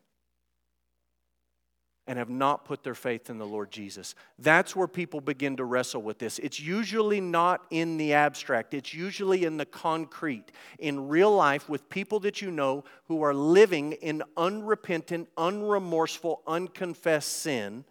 and 2.07 2.19
have 2.19 2.29
not 2.29 2.65
put 2.65 2.83
their 2.83 2.95
faith 2.95 3.29
in 3.29 3.37
the 3.37 3.45
Lord 3.45 3.71
Jesus. 3.71 4.13
That's 4.37 4.75
where 4.75 4.87
people 4.87 5.21
begin 5.21 5.55
to 5.57 5.63
wrestle 5.63 6.01
with 6.01 6.19
this. 6.19 6.37
It's 6.39 6.59
usually 6.59 7.21
not 7.21 7.65
in 7.69 7.97
the 7.97 8.13
abstract, 8.13 8.73
it's 8.73 8.93
usually 8.93 9.45
in 9.45 9.57
the 9.57 9.65
concrete, 9.65 10.51
in 10.79 11.07
real 11.07 11.33
life, 11.33 11.69
with 11.69 11.87
people 11.89 12.19
that 12.21 12.41
you 12.41 12.51
know 12.51 12.83
who 13.07 13.21
are 13.21 13.33
living 13.33 13.93
in 13.93 14.23
unrepentant, 14.35 15.29
unremorseful, 15.37 16.39
unconfessed 16.45 17.31
sin. 17.31 17.85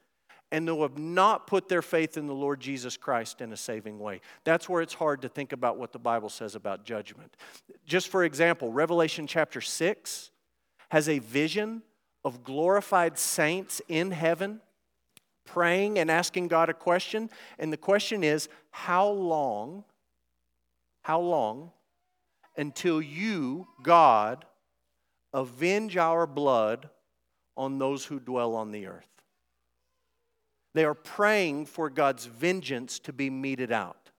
And 0.53 0.69
who 0.69 0.83
have 0.83 0.99
not 0.99 1.47
put 1.47 1.69
their 1.69 1.83
faith 1.83 2.19
in 2.19 2.27
the 2.27 2.35
Lord 2.35 2.61
Jesus 2.61 2.99
Christ 2.99 3.41
in 3.41 3.53
a 3.53 3.57
saving 3.57 3.99
way. 3.99 4.21
That's 4.45 4.69
where 4.69 4.83
it's 4.83 4.93
hard 4.93 5.23
to 5.23 5.29
think 5.29 5.53
about 5.53 5.79
what 5.79 5.93
the 5.93 5.99
Bible 5.99 6.29
says 6.29 6.55
about 6.55 6.85
judgment. 6.85 7.35
Just 7.87 8.09
for 8.09 8.23
example, 8.23 8.71
Revelation 8.71 9.27
chapter 9.27 9.63
6 9.63 10.31
has 10.91 11.09
a 11.09 11.19
vision 11.21 11.83
of 12.23 12.45
glorified 12.45 13.19
saints 13.19 13.81
in 13.89 14.11
heaven 14.11 14.61
praying 15.45 15.99
and 15.99 16.11
asking 16.11 16.49
God 16.49 16.69
a 16.69 16.75
question. 16.75 17.31
And 17.59 17.73
the 17.73 17.79
question 17.79 18.23
is 18.23 18.49
how 18.71 19.09
long, 19.09 19.85
how 21.01 21.21
long 21.21 21.71
until 22.57 23.01
you, 23.01 23.69
God, 23.83 24.45
avenge 25.33 25.97
our 25.97 26.27
blood 26.27 26.91
on 27.57 27.79
those 27.79 28.05
who 28.05 28.21
dwell 28.21 28.55
on 28.55 28.71
the 28.71 28.87
earth? 28.87 29.12
They 30.75 30.85
are 30.85 30.95
praying 30.95 31.67
for 31.67 31.91
God's 31.91 32.27
vengeance 32.27 32.99
to 33.01 33.13
be 33.13 33.31
meted 33.31 33.73
out. 33.73 34.11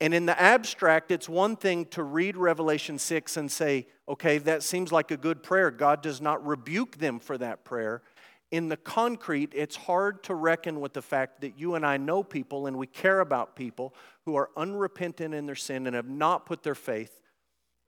And 0.00 0.12
in 0.14 0.26
the 0.26 0.40
abstract, 0.40 1.12
it's 1.12 1.28
one 1.28 1.54
thing 1.54 1.84
to 1.86 2.02
read 2.02 2.36
Revelation 2.36 2.98
6 2.98 3.36
and 3.36 3.50
say, 3.50 3.86
okay, 4.08 4.38
that 4.38 4.64
seems 4.64 4.90
like 4.90 5.12
a 5.12 5.16
good 5.16 5.44
prayer. 5.44 5.70
God 5.70 6.02
does 6.02 6.20
not 6.20 6.44
rebuke 6.44 6.98
them 6.98 7.20
for 7.20 7.38
that 7.38 7.64
prayer. 7.64 8.02
In 8.50 8.68
the 8.68 8.76
concrete, 8.76 9.52
it's 9.54 9.76
hard 9.76 10.24
to 10.24 10.34
reckon 10.34 10.80
with 10.80 10.92
the 10.92 11.02
fact 11.02 11.40
that 11.42 11.56
you 11.56 11.76
and 11.76 11.86
I 11.86 11.98
know 11.98 12.24
people 12.24 12.66
and 12.66 12.76
we 12.76 12.86
care 12.88 13.20
about 13.20 13.54
people 13.54 13.94
who 14.24 14.34
are 14.34 14.50
unrepentant 14.56 15.34
in 15.34 15.46
their 15.46 15.54
sin 15.54 15.86
and 15.86 15.94
have 15.94 16.08
not 16.08 16.46
put 16.46 16.64
their 16.64 16.74
faith 16.74 17.20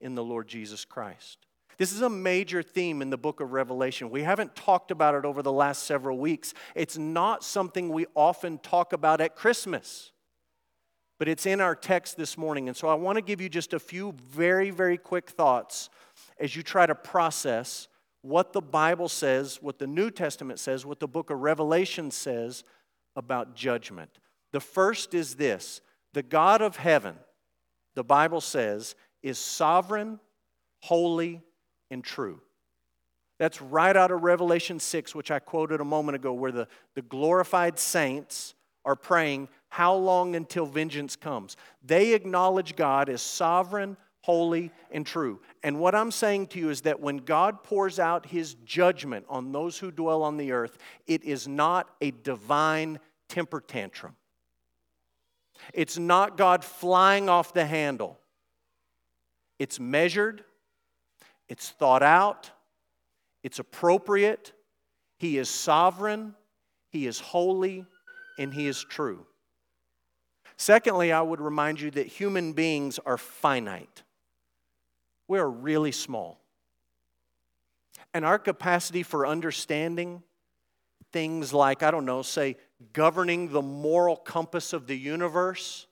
in 0.00 0.14
the 0.14 0.24
Lord 0.24 0.46
Jesus 0.46 0.84
Christ. 0.84 1.46
This 1.78 1.92
is 1.92 2.02
a 2.02 2.10
major 2.10 2.62
theme 2.62 3.02
in 3.02 3.10
the 3.10 3.16
book 3.16 3.40
of 3.40 3.52
Revelation. 3.52 4.10
We 4.10 4.22
haven't 4.22 4.54
talked 4.54 4.90
about 4.90 5.14
it 5.14 5.24
over 5.24 5.42
the 5.42 5.52
last 5.52 5.84
several 5.84 6.18
weeks. 6.18 6.54
It's 6.74 6.98
not 6.98 7.44
something 7.44 7.88
we 7.88 8.06
often 8.14 8.58
talk 8.58 8.92
about 8.92 9.20
at 9.20 9.36
Christmas 9.36 10.12
but 11.18 11.28
it's 11.28 11.46
in 11.46 11.60
our 11.60 11.74
text 11.74 12.16
this 12.16 12.36
morning. 12.36 12.68
And 12.68 12.76
so 12.76 12.88
I 12.88 12.94
want 12.94 13.16
to 13.16 13.22
give 13.22 13.40
you 13.40 13.48
just 13.48 13.72
a 13.72 13.78
few 13.78 14.14
very, 14.30 14.70
very 14.70 14.98
quick 14.98 15.30
thoughts 15.30 15.88
as 16.38 16.56
you 16.56 16.62
try 16.62 16.86
to 16.86 16.94
process 16.94 17.88
what 18.22 18.52
the 18.52 18.60
Bible 18.60 19.08
says, 19.08 19.58
what 19.60 19.78
the 19.78 19.86
New 19.86 20.10
Testament 20.10 20.58
says, 20.58 20.84
what 20.84 21.00
the 21.00 21.08
book 21.08 21.30
of 21.30 21.40
Revelation 21.40 22.10
says 22.10 22.64
about 23.16 23.54
judgment. 23.54 24.10
The 24.52 24.60
first 24.60 25.14
is 25.14 25.36
this 25.36 25.80
the 26.14 26.22
God 26.22 26.62
of 26.62 26.76
heaven, 26.76 27.16
the 27.94 28.04
Bible 28.04 28.40
says, 28.40 28.94
is 29.22 29.38
sovereign, 29.38 30.20
holy, 30.80 31.42
and 31.94 32.04
true. 32.04 32.42
That's 33.38 33.62
right 33.62 33.96
out 33.96 34.10
of 34.10 34.22
Revelation 34.22 34.78
6, 34.78 35.14
which 35.14 35.30
I 35.30 35.38
quoted 35.38 35.80
a 35.80 35.84
moment 35.84 36.16
ago, 36.16 36.34
where 36.34 36.52
the, 36.52 36.68
the 36.94 37.02
glorified 37.02 37.78
saints 37.78 38.54
are 38.84 38.96
praying, 38.96 39.48
How 39.70 39.94
long 39.94 40.36
until 40.36 40.66
vengeance 40.66 41.16
comes? 41.16 41.56
They 41.82 42.12
acknowledge 42.12 42.76
God 42.76 43.08
as 43.08 43.22
sovereign, 43.22 43.96
holy, 44.22 44.70
and 44.90 45.06
true. 45.06 45.40
And 45.62 45.80
what 45.80 45.94
I'm 45.94 46.10
saying 46.10 46.48
to 46.48 46.58
you 46.58 46.68
is 46.68 46.82
that 46.82 47.00
when 47.00 47.18
God 47.18 47.62
pours 47.62 47.98
out 47.98 48.26
his 48.26 48.54
judgment 48.64 49.24
on 49.28 49.52
those 49.52 49.78
who 49.78 49.90
dwell 49.90 50.22
on 50.22 50.36
the 50.36 50.52
earth, 50.52 50.76
it 51.06 51.24
is 51.24 51.48
not 51.48 51.88
a 52.00 52.10
divine 52.10 53.00
temper 53.28 53.60
tantrum. 53.60 54.16
It's 55.72 55.98
not 55.98 56.36
God 56.36 56.64
flying 56.64 57.28
off 57.28 57.54
the 57.54 57.66
handle. 57.66 58.18
It's 59.58 59.80
measured, 59.80 60.44
it's 61.48 61.70
thought 61.70 62.02
out, 62.02 62.50
it's 63.42 63.58
appropriate. 63.58 64.52
He 65.18 65.38
is 65.38 65.48
sovereign, 65.48 66.34
He 66.90 67.06
is 67.06 67.20
holy, 67.20 67.86
and 68.38 68.52
He 68.52 68.66
is 68.66 68.82
true. 68.82 69.26
Secondly, 70.56 71.12
I 71.12 71.20
would 71.20 71.40
remind 71.40 71.80
you 71.80 71.90
that 71.92 72.06
human 72.06 72.52
beings 72.52 72.98
are 73.04 73.18
finite. 73.18 74.02
We 75.26 75.38
are 75.38 75.50
really 75.50 75.92
small. 75.92 76.40
And 78.12 78.24
our 78.24 78.38
capacity 78.38 79.02
for 79.02 79.26
understanding 79.26 80.22
things 81.12 81.52
like, 81.52 81.82
I 81.82 81.90
don't 81.90 82.06
know, 82.06 82.22
say, 82.22 82.56
governing 82.92 83.52
the 83.52 83.62
moral 83.62 84.16
compass 84.16 84.72
of 84.72 84.86
the 84.86 84.96
universe 84.96 85.86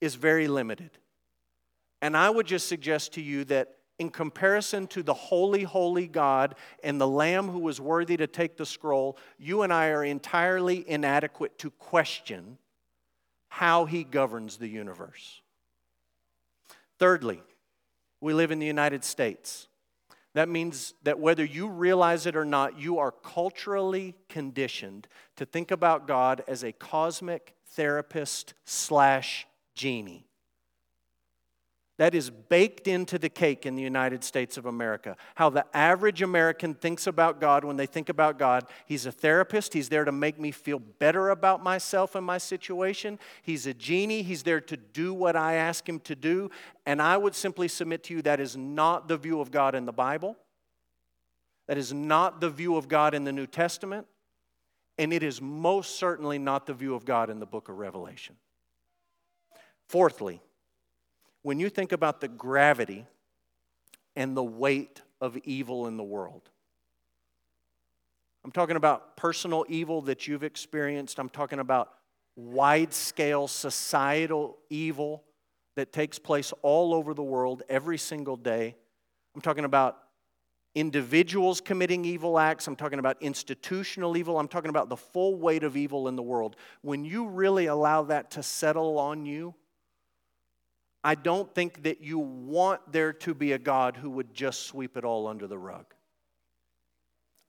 is 0.00 0.14
very 0.14 0.48
limited. 0.48 0.90
And 2.00 2.16
I 2.16 2.30
would 2.30 2.46
just 2.46 2.68
suggest 2.68 3.14
to 3.14 3.22
you 3.22 3.44
that 3.44 3.77
in 3.98 4.10
comparison 4.10 4.86
to 4.88 5.02
the 5.02 5.14
holy, 5.14 5.64
holy 5.64 6.06
God 6.06 6.54
and 6.84 7.00
the 7.00 7.08
Lamb 7.08 7.48
who 7.48 7.58
was 7.58 7.80
worthy 7.80 8.16
to 8.16 8.26
take 8.26 8.56
the 8.56 8.66
scroll, 8.66 9.18
you 9.38 9.62
and 9.62 9.72
I 9.72 9.88
are 9.88 10.04
entirely 10.04 10.88
inadequate 10.88 11.58
to 11.58 11.70
question 11.70 12.58
how 13.48 13.86
he 13.86 14.04
governs 14.04 14.58
the 14.58 14.68
universe. 14.68 15.42
Thirdly, 16.98 17.42
we 18.20 18.34
live 18.34 18.50
in 18.50 18.58
the 18.58 18.66
United 18.66 19.04
States. 19.04 19.68
That 20.34 20.48
means 20.48 20.94
that 21.02 21.18
whether 21.18 21.44
you 21.44 21.68
realize 21.68 22.26
it 22.26 22.36
or 22.36 22.44
not, 22.44 22.78
you 22.78 22.98
are 22.98 23.10
culturally 23.10 24.14
conditioned 24.28 25.08
to 25.36 25.44
think 25.44 25.70
about 25.70 26.06
God 26.06 26.44
as 26.46 26.62
a 26.62 26.72
cosmic 26.72 27.54
therapist 27.66 28.54
slash 28.64 29.46
genie. 29.74 30.27
That 31.98 32.14
is 32.14 32.30
baked 32.30 32.86
into 32.86 33.18
the 33.18 33.28
cake 33.28 33.66
in 33.66 33.74
the 33.74 33.82
United 33.82 34.22
States 34.22 34.56
of 34.56 34.66
America. 34.66 35.16
How 35.34 35.50
the 35.50 35.66
average 35.76 36.22
American 36.22 36.74
thinks 36.74 37.08
about 37.08 37.40
God 37.40 37.64
when 37.64 37.76
they 37.76 37.86
think 37.86 38.08
about 38.08 38.38
God. 38.38 38.66
He's 38.86 39.04
a 39.04 39.10
therapist. 39.10 39.74
He's 39.74 39.88
there 39.88 40.04
to 40.04 40.12
make 40.12 40.38
me 40.38 40.52
feel 40.52 40.78
better 40.78 41.30
about 41.30 41.60
myself 41.60 42.14
and 42.14 42.24
my 42.24 42.38
situation. 42.38 43.18
He's 43.42 43.66
a 43.66 43.74
genie. 43.74 44.22
He's 44.22 44.44
there 44.44 44.60
to 44.60 44.76
do 44.76 45.12
what 45.12 45.34
I 45.34 45.54
ask 45.54 45.88
him 45.88 45.98
to 46.00 46.14
do. 46.14 46.52
And 46.86 47.02
I 47.02 47.16
would 47.16 47.34
simply 47.34 47.66
submit 47.66 48.04
to 48.04 48.14
you 48.14 48.22
that 48.22 48.38
is 48.38 48.56
not 48.56 49.08
the 49.08 49.16
view 49.16 49.40
of 49.40 49.50
God 49.50 49.74
in 49.74 49.84
the 49.84 49.92
Bible. 49.92 50.36
That 51.66 51.78
is 51.78 51.92
not 51.92 52.40
the 52.40 52.48
view 52.48 52.76
of 52.76 52.86
God 52.86 53.12
in 53.12 53.24
the 53.24 53.32
New 53.32 53.48
Testament. 53.48 54.06
And 54.98 55.12
it 55.12 55.24
is 55.24 55.42
most 55.42 55.98
certainly 55.98 56.38
not 56.38 56.64
the 56.66 56.74
view 56.74 56.94
of 56.94 57.04
God 57.04 57.28
in 57.28 57.40
the 57.40 57.46
book 57.46 57.68
of 57.68 57.76
Revelation. 57.76 58.36
Fourthly, 59.88 60.40
when 61.42 61.60
you 61.60 61.68
think 61.68 61.92
about 61.92 62.20
the 62.20 62.28
gravity 62.28 63.06
and 64.16 64.36
the 64.36 64.44
weight 64.44 65.02
of 65.20 65.36
evil 65.38 65.86
in 65.86 65.96
the 65.96 66.04
world, 66.04 66.50
I'm 68.44 68.52
talking 68.52 68.76
about 68.76 69.16
personal 69.16 69.64
evil 69.68 70.02
that 70.02 70.26
you've 70.26 70.44
experienced. 70.44 71.18
I'm 71.18 71.28
talking 71.28 71.58
about 71.58 71.90
wide 72.36 72.94
scale 72.94 73.48
societal 73.48 74.58
evil 74.70 75.24
that 75.76 75.92
takes 75.92 76.18
place 76.18 76.52
all 76.62 76.94
over 76.94 77.14
the 77.14 77.22
world 77.22 77.62
every 77.68 77.98
single 77.98 78.36
day. 78.36 78.76
I'm 79.34 79.40
talking 79.40 79.64
about 79.64 79.98
individuals 80.74 81.60
committing 81.60 82.04
evil 82.04 82.38
acts. 82.38 82.66
I'm 82.66 82.76
talking 82.76 82.98
about 82.98 83.16
institutional 83.20 84.16
evil. 84.16 84.38
I'm 84.38 84.48
talking 84.48 84.70
about 84.70 84.88
the 84.88 84.96
full 84.96 85.36
weight 85.36 85.64
of 85.64 85.76
evil 85.76 86.08
in 86.08 86.16
the 86.16 86.22
world. 86.22 86.56
When 86.82 87.04
you 87.04 87.28
really 87.28 87.66
allow 87.66 88.02
that 88.04 88.30
to 88.32 88.42
settle 88.42 88.98
on 88.98 89.26
you, 89.26 89.54
I 91.04 91.14
don't 91.14 91.52
think 91.54 91.84
that 91.84 92.00
you 92.00 92.18
want 92.18 92.92
there 92.92 93.12
to 93.12 93.34
be 93.34 93.52
a 93.52 93.58
God 93.58 93.96
who 93.96 94.10
would 94.10 94.34
just 94.34 94.66
sweep 94.66 94.96
it 94.96 95.04
all 95.04 95.26
under 95.26 95.46
the 95.46 95.58
rug. 95.58 95.86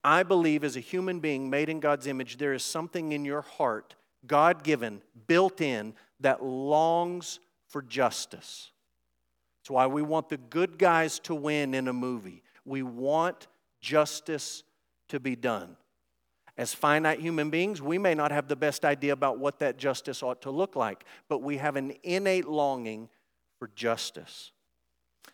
I 0.02 0.22
believe 0.22 0.64
as 0.64 0.76
a 0.76 0.80
human 0.80 1.20
being 1.20 1.50
made 1.50 1.68
in 1.68 1.80
God's 1.80 2.06
image, 2.06 2.38
there 2.38 2.54
is 2.54 2.62
something 2.62 3.12
in 3.12 3.24
your 3.24 3.42
heart, 3.42 3.94
God 4.26 4.62
given, 4.62 5.02
built 5.26 5.60
in, 5.60 5.94
that 6.20 6.42
longs 6.42 7.40
for 7.66 7.82
justice. 7.82 8.70
That's 9.60 9.70
why 9.70 9.86
we 9.86 10.02
want 10.02 10.28
the 10.28 10.36
good 10.36 10.78
guys 10.78 11.18
to 11.20 11.34
win 11.34 11.74
in 11.74 11.88
a 11.88 11.92
movie. 11.92 12.42
We 12.64 12.82
want 12.82 13.46
justice 13.80 14.62
to 15.08 15.20
be 15.20 15.36
done. 15.36 15.76
As 16.56 16.74
finite 16.74 17.20
human 17.20 17.50
beings, 17.50 17.80
we 17.80 17.98
may 17.98 18.14
not 18.14 18.32
have 18.32 18.48
the 18.48 18.56
best 18.56 18.84
idea 18.84 19.12
about 19.12 19.38
what 19.38 19.58
that 19.60 19.78
justice 19.78 20.22
ought 20.22 20.42
to 20.42 20.50
look 20.50 20.76
like, 20.76 21.04
but 21.28 21.42
we 21.42 21.56
have 21.56 21.76
an 21.76 21.94
innate 22.02 22.46
longing 22.46 23.08
for 23.60 23.70
justice. 23.76 24.50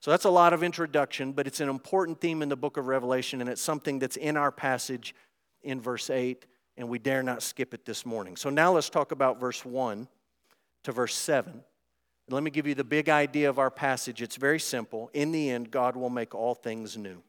So 0.00 0.10
that's 0.10 0.24
a 0.24 0.30
lot 0.30 0.52
of 0.52 0.62
introduction, 0.62 1.32
but 1.32 1.46
it's 1.46 1.60
an 1.60 1.70
important 1.70 2.20
theme 2.20 2.42
in 2.42 2.50
the 2.50 2.56
book 2.56 2.76
of 2.76 2.88
Revelation, 2.88 3.40
and 3.40 3.48
it's 3.48 3.62
something 3.62 3.98
that's 3.98 4.16
in 4.16 4.36
our 4.36 4.52
passage 4.52 5.14
in 5.62 5.80
verse 5.80 6.10
8, 6.10 6.44
and 6.76 6.88
we 6.88 6.98
dare 6.98 7.22
not 7.22 7.42
skip 7.42 7.72
it 7.72 7.86
this 7.86 8.04
morning. 8.04 8.36
So 8.36 8.50
now 8.50 8.72
let's 8.72 8.90
talk 8.90 9.12
about 9.12 9.40
verse 9.40 9.64
1 9.64 10.06
to 10.82 10.92
verse 10.92 11.14
7. 11.14 11.52
And 11.52 11.62
let 12.34 12.42
me 12.42 12.50
give 12.50 12.66
you 12.66 12.74
the 12.74 12.84
big 12.84 13.08
idea 13.08 13.48
of 13.48 13.58
our 13.60 13.70
passage. 13.70 14.20
It's 14.20 14.36
very 14.36 14.60
simple. 14.60 15.08
In 15.14 15.30
the 15.30 15.48
end, 15.48 15.70
God 15.70 15.96
will 15.96 16.10
make 16.10 16.34
all 16.34 16.54
things 16.54 16.96
new. 16.96 17.22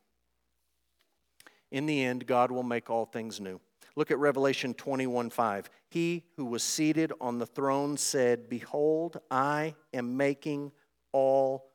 In 1.71 1.85
the 1.85 2.03
end, 2.03 2.25
God 2.25 2.51
will 2.51 2.63
make 2.63 2.89
all 2.89 3.05
things 3.05 3.39
new. 3.39 3.61
Look 3.95 4.11
at 4.11 4.19
Revelation 4.19 4.73
21 4.73 5.29
5. 5.29 5.69
He 5.89 6.23
who 6.35 6.45
was 6.45 6.63
seated 6.63 7.11
on 7.19 7.39
the 7.39 7.45
throne 7.45 7.97
said, 7.97 8.49
Behold, 8.49 9.19
I 9.31 9.73
am 9.93 10.17
making 10.17 10.71
all 11.17 11.65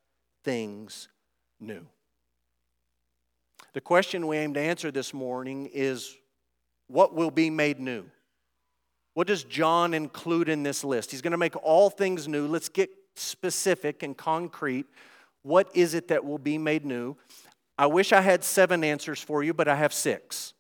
things 0.45 1.09
new. 1.59 1.85
The 3.73 3.81
question 3.81 4.29
we 4.29 4.37
aim 4.37 4.55
to 4.55 4.61
answer 4.61 4.93
this 4.93 5.13
morning 5.13 5.69
is 5.73 6.17
what 6.87 7.13
will 7.13 7.33
be 7.33 7.51
made 7.51 7.81
new? 7.81 8.05
What 9.15 9.27
does 9.27 9.43
John 9.43 9.95
include 9.95 10.49
in 10.49 10.63
this 10.63 10.85
list? 10.85 11.11
He's 11.11 11.23
going 11.23 11.33
to 11.33 11.39
make 11.39 11.57
all 11.57 11.91
things 11.91 12.29
new. 12.29 12.47
Let's 12.47 12.69
get 12.69 12.89
specific 13.17 14.05
and 14.05 14.17
concrete. 14.17 14.87
What 15.43 15.69
is 15.75 15.95
it 15.95 16.07
that 16.09 16.25
will 16.25 16.39
be 16.39 16.57
made 16.57 16.85
new? 16.85 17.17
I 17.77 17.87
wish 17.87 18.13
I 18.13 18.21
had 18.21 18.45
seven 18.45 18.85
answers 18.85 19.21
for 19.21 19.43
you, 19.43 19.53
but 19.53 19.67
I 19.67 19.75
have 19.75 19.93
six. 19.93 20.55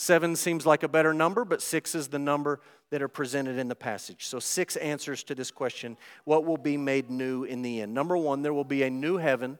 Seven 0.00 0.36
seems 0.36 0.64
like 0.64 0.84
a 0.84 0.88
better 0.88 1.12
number, 1.12 1.44
but 1.44 1.60
six 1.60 1.96
is 1.96 2.06
the 2.06 2.20
number 2.20 2.60
that 2.90 3.02
are 3.02 3.08
presented 3.08 3.58
in 3.58 3.66
the 3.66 3.74
passage. 3.74 4.26
So, 4.26 4.38
six 4.38 4.76
answers 4.76 5.24
to 5.24 5.34
this 5.34 5.50
question 5.50 5.96
what 6.22 6.44
will 6.44 6.56
be 6.56 6.76
made 6.76 7.10
new 7.10 7.42
in 7.42 7.62
the 7.62 7.80
end? 7.80 7.94
Number 7.94 8.16
one, 8.16 8.42
there 8.42 8.54
will 8.54 8.62
be 8.62 8.84
a 8.84 8.90
new 8.90 9.16
heaven 9.16 9.58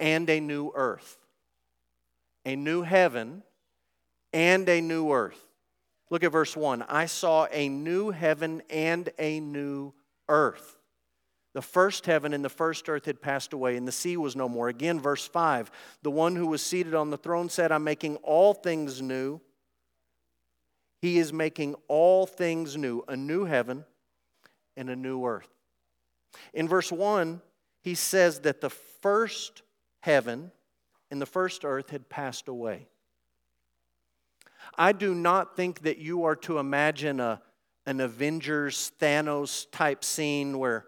and 0.00 0.30
a 0.30 0.40
new 0.40 0.72
earth. 0.74 1.18
A 2.46 2.56
new 2.56 2.80
heaven 2.80 3.42
and 4.32 4.66
a 4.66 4.80
new 4.80 5.12
earth. 5.12 5.44
Look 6.08 6.24
at 6.24 6.32
verse 6.32 6.56
1. 6.56 6.84
I 6.88 7.04
saw 7.04 7.48
a 7.52 7.68
new 7.68 8.08
heaven 8.08 8.62
and 8.70 9.10
a 9.18 9.40
new 9.40 9.92
earth. 10.30 10.77
The 11.58 11.62
first 11.62 12.06
heaven 12.06 12.32
and 12.32 12.44
the 12.44 12.48
first 12.48 12.88
earth 12.88 13.06
had 13.06 13.20
passed 13.20 13.52
away, 13.52 13.76
and 13.76 13.88
the 13.88 13.90
sea 13.90 14.16
was 14.16 14.36
no 14.36 14.48
more. 14.48 14.68
Again, 14.68 15.00
verse 15.00 15.26
5 15.26 15.72
The 16.02 16.10
one 16.12 16.36
who 16.36 16.46
was 16.46 16.62
seated 16.62 16.94
on 16.94 17.10
the 17.10 17.16
throne 17.16 17.48
said, 17.48 17.72
I'm 17.72 17.82
making 17.82 18.14
all 18.18 18.54
things 18.54 19.02
new. 19.02 19.40
He 21.02 21.18
is 21.18 21.32
making 21.32 21.74
all 21.88 22.26
things 22.26 22.76
new, 22.76 23.02
a 23.08 23.16
new 23.16 23.44
heaven 23.44 23.84
and 24.76 24.88
a 24.88 24.94
new 24.94 25.26
earth. 25.26 25.48
In 26.54 26.68
verse 26.68 26.92
1, 26.92 27.42
he 27.80 27.96
says 27.96 28.38
that 28.42 28.60
the 28.60 28.70
first 28.70 29.62
heaven 29.98 30.52
and 31.10 31.20
the 31.20 31.26
first 31.26 31.64
earth 31.64 31.90
had 31.90 32.08
passed 32.08 32.46
away. 32.46 32.86
I 34.76 34.92
do 34.92 35.12
not 35.12 35.56
think 35.56 35.82
that 35.82 35.98
you 35.98 36.22
are 36.22 36.36
to 36.36 36.60
imagine 36.60 37.18
a, 37.18 37.42
an 37.84 37.98
Avengers 37.98 38.92
Thanos 39.00 39.66
type 39.72 40.04
scene 40.04 40.56
where 40.60 40.86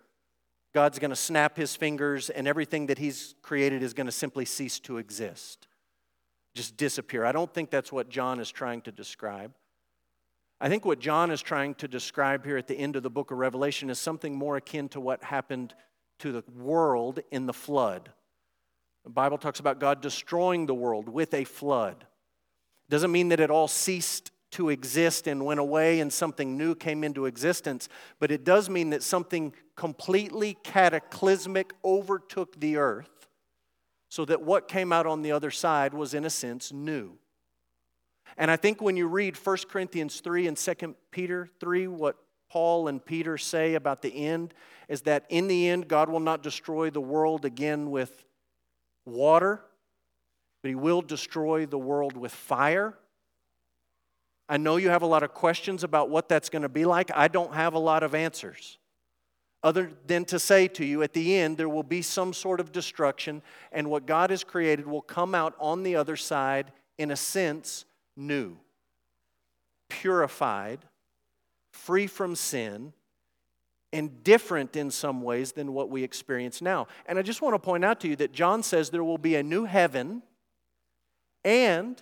God's 0.73 0.99
going 0.99 1.11
to 1.11 1.17
snap 1.17 1.57
his 1.57 1.75
fingers 1.75 2.31
and 2.31 2.47
everything 2.47 2.87
that 2.87 2.99
he's 2.99 3.35
created 3.43 3.83
is 3.83 3.93
going 3.93 4.07
to 4.07 4.13
simply 4.13 4.45
cease 4.45 4.79
to 4.81 4.99
exist, 4.99 5.67
just 6.55 6.77
disappear. 6.77 7.25
I 7.25 7.33
don't 7.33 7.53
think 7.53 7.71
that's 7.71 7.93
what 7.93 8.09
John 8.09 8.39
is 8.39 8.51
trying 8.51 8.83
to 8.83 8.93
describe. 8.93 9.53
I 10.61 10.69
think 10.69 10.85
what 10.85 11.01
John 11.01 11.31
is 11.31 11.41
trying 11.41 11.75
to 11.77 11.89
describe 11.89 12.45
here 12.45 12.59
at 12.59 12.67
the 12.67 12.79
end 12.79 12.95
of 12.95 13.03
the 13.03 13.11
book 13.11 13.31
of 13.31 13.39
Revelation 13.39 13.91
is 13.91 13.99
something 13.99 14.35
more 14.35 14.57
akin 14.57 14.89
to 14.91 15.01
what 15.01 15.25
happened 15.25 15.75
to 16.19 16.33
the 16.33 16.45
world 16.55 17.21
in 17.31 17.47
the 17.47 17.53
flood. 17.53 18.11
The 19.05 19.11
Bible 19.11 19.39
talks 19.39 19.59
about 19.59 19.81
God 19.81 20.03
destroying 20.03 20.67
the 20.67 20.75
world 20.75 21.09
with 21.09 21.33
a 21.33 21.45
flood. 21.45 22.05
Doesn't 22.91 23.11
mean 23.11 23.31
that 23.31 23.41
it 23.41 23.51
all 23.51 23.69
ceased 23.69 24.31
to 24.53 24.69
exist 24.69 25.27
and 25.27 25.45
went 25.45 25.61
away 25.61 26.01
and 26.01 26.13
something 26.13 26.57
new 26.57 26.75
came 26.75 27.05
into 27.05 27.27
existence, 27.27 27.89
but 28.19 28.31
it 28.31 28.45
does 28.45 28.69
mean 28.69 28.91
that 28.91 29.03
something 29.03 29.53
completely 29.77 30.57
cataclysmic 30.63 31.73
overtook 31.85 32.59
the 32.61 32.77
earth 32.77 33.29
so 34.09 34.25
that 34.25 34.43
what 34.43 34.69
came 34.69 34.93
out 34.93 35.07
on 35.07 35.23
the 35.23 35.33
other 35.33 35.51
side 35.51 35.95
was, 35.95 36.15
in 36.15 36.25
a 36.25 36.31
sense, 36.31 36.73
new. 36.73 37.17
And 38.37 38.51
I 38.51 38.57
think 38.57 38.83
when 38.83 38.97
you 38.97 39.07
read 39.07 39.37
1 39.37 39.57
Corinthians 39.69 40.21
3 40.21 40.49
and 40.49 40.57
2 40.57 40.97
Peter 41.11 41.49
3, 41.61 41.87
what 41.87 42.17
Paul 42.51 42.89
and 42.89 43.05
Peter 43.05 43.39
say 43.39 43.75
about 43.75 44.03
the 44.03 44.27
end 44.27 44.53
is 44.89 45.03
that 45.03 45.25
in 45.29 45.47
the 45.47 45.69
end, 45.69 45.87
God 45.87 46.09
will 46.09 46.21
not 46.21 46.43
destroy 46.43 46.91
the 46.91 47.01
world 47.01 47.45
again 47.45 47.91
with 47.91 48.25
water, 49.07 49.63
but 50.63 50.69
He 50.71 50.75
will 50.75 51.03
destroy 51.03 51.65
the 51.67 51.79
world 51.79 52.17
with 52.17 52.33
fire. 52.33 52.99
I 54.51 54.59
know 54.59 54.77
you 54.77 54.91
have 54.91 55.03
a 55.03 55.07
lot 55.07 55.23
of 55.23 55.33
questions 55.33 55.85
about 55.85 56.11
what 56.11 56.29
that's 56.29 56.51
going 56.51 56.63
to 56.63 56.69
be 56.69 56.85
like. 56.85 57.11
I 57.15 57.29
don't 57.29 57.55
have 57.55 57.73
a 57.73 57.79
lot 57.79 58.03
of 58.03 58.15
answers 58.15 58.79
other 59.63 59.91
than 60.07 60.25
to 60.27 60.39
say 60.39 60.69
to 60.69 60.85
you 60.85 61.03
at 61.03 61.13
the 61.13 61.37
end 61.37 61.57
there 61.57 61.69
will 61.69 61.83
be 61.83 62.03
some 62.03 62.33
sort 62.33 62.61
of 62.61 62.73
destruction, 62.73 63.43
and 63.73 63.91
what 63.91 64.07
God 64.07 64.31
has 64.31 64.45
created 64.45 64.87
will 64.87 65.03
come 65.03 65.35
out 65.35 65.55
on 65.59 65.83
the 65.83 65.97
other 65.97 66.17
side, 66.17 66.73
in 66.99 67.11
a 67.11 67.17
sense, 67.17 67.85
new, 68.17 68.57
purified, 69.89 70.81
free 71.73 72.07
from 72.07 72.35
sin, 72.35 72.93
and 73.93 74.23
different 74.23 74.77
in 74.77 74.91
some 74.91 75.21
ways 75.23 75.53
than 75.53 75.75
what 75.75 75.91
we 75.91 76.05
experience 76.05 76.63
now. 76.63 76.87
And 77.07 77.19
I 77.19 77.23
just 77.23 77.43
want 77.43 77.55
to 77.55 77.59
point 77.59 77.85
out 77.85 78.01
to 78.01 78.09
you 78.09 78.17
that 78.17 78.33
John 78.33 78.63
says 78.63 78.91
there 78.91 79.05
will 79.05 79.19
be 79.19 79.35
a 79.35 79.43
new 79.43 79.65
heaven 79.65 80.23
and 81.45 82.01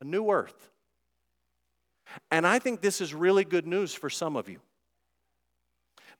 a 0.00 0.04
new 0.04 0.30
earth. 0.30 0.71
And 2.30 2.46
I 2.46 2.58
think 2.58 2.80
this 2.80 3.00
is 3.00 3.14
really 3.14 3.44
good 3.44 3.66
news 3.66 3.94
for 3.94 4.10
some 4.10 4.36
of 4.36 4.48
you. 4.48 4.60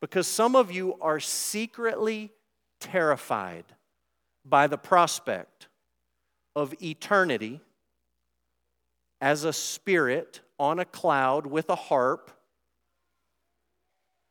Because 0.00 0.26
some 0.26 0.56
of 0.56 0.70
you 0.70 0.96
are 1.00 1.20
secretly 1.20 2.30
terrified 2.80 3.64
by 4.44 4.66
the 4.66 4.78
prospect 4.78 5.68
of 6.56 6.74
eternity 6.82 7.60
as 9.20 9.44
a 9.44 9.52
spirit 9.52 10.40
on 10.58 10.80
a 10.80 10.84
cloud 10.84 11.46
with 11.46 11.70
a 11.70 11.76
harp 11.76 12.30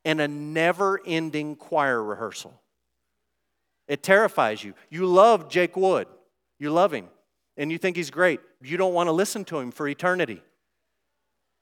and 0.03 0.19
a 0.19 0.27
never 0.27 0.99
ending 1.05 1.55
choir 1.55 2.03
rehearsal. 2.03 2.53
It 3.87 4.03
terrifies 4.03 4.63
you. 4.63 4.73
You 4.89 5.05
love 5.05 5.49
Jake 5.49 5.75
Wood, 5.75 6.07
you 6.59 6.71
love 6.71 6.93
him, 6.93 7.07
and 7.57 7.71
you 7.71 7.77
think 7.77 7.95
he's 7.95 8.09
great. 8.09 8.39
You 8.61 8.77
don't 8.77 8.93
want 8.93 9.07
to 9.07 9.11
listen 9.11 9.45
to 9.45 9.59
him 9.59 9.71
for 9.71 9.87
eternity. 9.87 10.41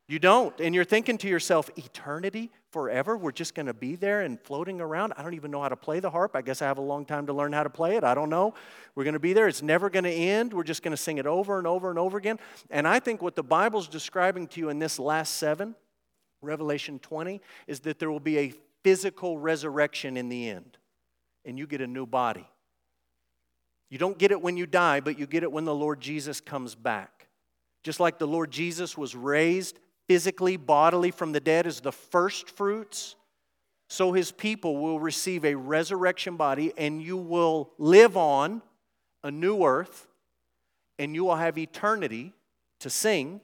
You 0.10 0.18
don't. 0.18 0.60
And 0.60 0.74
you're 0.74 0.86
thinking 0.86 1.20
to 1.20 1.28
yourself, 1.28 1.70
eternity, 1.76 2.50
forever? 2.72 3.16
We're 3.16 3.32
just 3.32 3.54
going 3.54 3.68
to 3.68 3.76
be 3.76 3.96
there 3.96 4.22
and 4.22 4.42
floating 4.42 4.82
around? 4.82 5.14
I 5.16 5.22
don't 5.22 5.36
even 5.36 5.52
know 5.52 5.62
how 5.62 5.70
to 5.70 5.76
play 5.76 6.00
the 6.00 6.10
harp. 6.10 6.36
I 6.36 6.42
guess 6.42 6.64
I 6.64 6.66
have 6.66 6.80
a 6.80 6.82
long 6.82 7.06
time 7.06 7.28
to 7.28 7.34
learn 7.34 7.54
how 7.54 7.62
to 7.62 7.70
play 7.70 7.96
it. 7.96 8.04
I 8.04 8.16
don't 8.16 8.32
know. 8.32 8.56
We're 8.96 9.04
going 9.04 9.14
to 9.14 9.20
be 9.20 9.34
there. 9.34 9.48
It's 9.48 9.62
never 9.62 9.88
going 9.88 10.06
to 10.06 10.12
end. 10.12 10.52
We're 10.52 10.64
just 10.64 10.82
going 10.82 10.94
to 10.94 11.02
sing 11.02 11.20
it 11.20 11.28
over 11.28 11.60
and 11.60 11.68
over 11.68 11.92
and 11.92 12.00
over 12.00 12.18
again. 12.18 12.40
And 12.72 12.88
I 12.88 13.00
think 13.00 13.22
what 13.22 13.36
the 13.36 13.44
Bible's 13.44 13.88
describing 13.88 14.48
to 14.48 14.60
you 14.60 14.70
in 14.70 14.80
this 14.80 14.98
last 14.98 15.36
seven, 15.36 15.76
Revelation 16.42 16.98
20, 16.98 17.40
is 17.68 17.82
that 17.82 18.00
there 18.00 18.10
will 18.10 18.20
be 18.20 18.40
a 18.40 18.54
physical 18.84 19.38
resurrection 19.38 20.18
in 20.18 20.28
the 20.28 20.50
end, 20.50 20.80
and 21.46 21.60
you 21.60 21.68
get 21.68 21.82
a 21.82 21.88
new 21.88 22.08
body. 22.08 22.48
You 23.92 24.00
don't 24.00 24.18
get 24.18 24.32
it 24.32 24.42
when 24.42 24.58
you 24.58 24.66
die, 24.66 25.02
but 25.02 25.20
you 25.20 25.28
get 25.28 25.44
it 25.44 25.52
when 25.52 25.66
the 25.66 25.76
Lord 25.76 26.00
Jesus 26.02 26.42
comes 26.42 26.74
back. 26.74 27.28
Just 27.84 28.00
like 28.00 28.18
the 28.18 28.28
Lord 28.28 28.50
Jesus 28.50 28.98
was 28.98 29.16
raised 29.16 29.78
physically, 30.10 30.58
bodily 30.58 31.12
from 31.12 31.34
the 31.34 31.40
dead 31.40 31.68
as 31.68 31.82
the 31.82 31.92
first 31.92 32.50
fruits, 32.50 33.16
so 33.88 34.12
his 34.12 34.32
people 34.32 34.78
will 34.78 35.00
receive 35.00 35.46
a 35.46 35.54
resurrection 35.54 36.36
body 36.36 36.74
and 36.78 37.00
you 37.00 37.16
will 37.16 37.70
live 37.78 38.18
on 38.18 38.64
a 39.24 39.30
new 39.30 39.64
earth 39.64 40.08
and 40.98 41.14
you 41.14 41.24
will 41.24 41.36
have 41.36 41.60
eternity 41.60 42.34
to 42.80 42.90
sing 42.90 43.40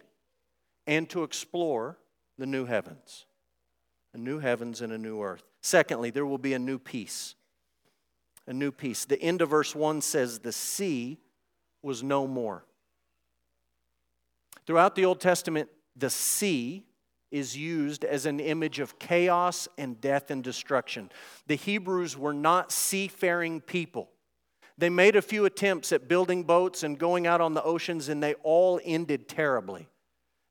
and 0.88 1.08
to 1.08 1.22
explore 1.22 2.00
the 2.40 2.48
new 2.48 2.66
heavens. 2.66 3.28
A 4.16 4.18
new 4.18 4.40
heavens 4.40 4.82
and 4.82 4.92
a 4.92 4.98
new 4.98 5.22
earth. 5.22 5.44
Secondly, 5.62 6.10
there 6.10 6.26
will 6.26 6.40
be 6.40 6.56
a 6.56 6.60
new 6.60 6.80
peace. 6.80 7.36
A 8.48 8.54
new 8.54 8.72
peace. 8.72 9.06
The 9.06 9.22
end 9.22 9.44
of 9.44 9.52
verse 9.52 9.76
1 9.76 10.02
says, 10.02 10.40
The 10.40 10.52
sea 10.52 11.20
was 11.84 12.02
no 12.02 12.26
more. 12.26 12.66
Throughout 14.66 14.96
the 14.96 15.06
Old 15.06 15.20
Testament, 15.20 15.70
the 15.96 16.10
sea 16.10 16.86
is 17.32 17.58
used 17.58 18.06
as 18.06 18.26
an 18.26 18.40
image 18.40 18.80
of 18.80 18.98
chaos 19.00 19.68
and 19.78 20.00
death 20.00 20.32
and 20.32 20.44
destruction. 20.44 21.12
The 21.48 21.56
Hebrews 21.56 22.18
were 22.18 22.34
not 22.34 22.72
seafaring 22.72 23.62
people. 23.62 24.10
They 24.78 24.90
made 24.90 25.16
a 25.16 25.22
few 25.22 25.46
attempts 25.46 25.92
at 25.92 26.08
building 26.08 26.44
boats 26.44 26.84
and 26.84 27.00
going 27.00 27.28
out 27.28 27.42
on 27.42 27.54
the 27.54 27.64
oceans, 27.64 28.10
and 28.10 28.22
they 28.22 28.34
all 28.36 28.80
ended 28.84 29.28
terribly. 29.28 29.88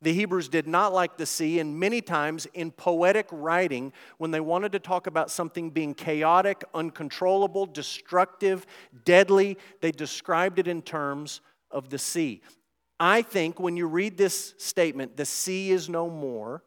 The 0.03 0.13
Hebrews 0.13 0.49
did 0.49 0.67
not 0.67 0.93
like 0.93 1.17
the 1.17 1.25
sea, 1.25 1.61
and 1.61 1.79
many 1.79 2.03
times 2.03 2.47
in 2.53 2.71
poetic 2.71 3.27
writing, 3.31 3.93
when 4.19 4.31
they 4.31 4.41
wanted 4.41 4.73
to 4.73 4.79
talk 4.79 5.07
about 5.07 5.31
something 5.31 5.71
being 5.71 5.95
chaotic, 5.95 6.63
uncontrollable, 6.75 7.65
destructive, 7.65 8.67
deadly, 9.05 9.57
they 9.81 9.91
described 9.91 10.59
it 10.59 10.69
in 10.69 10.83
terms 10.83 11.41
of 11.71 11.89
the 11.89 11.99
sea. 11.99 12.43
I 13.07 13.21
think 13.21 13.61
when 13.61 13.77
you 13.77 13.87
read 13.87 14.17
this 14.17 14.55
statement, 14.57 15.19
the 15.19 15.27
sea 15.27 15.71
is 15.71 15.91
no 15.91 16.09
more, 16.09 16.65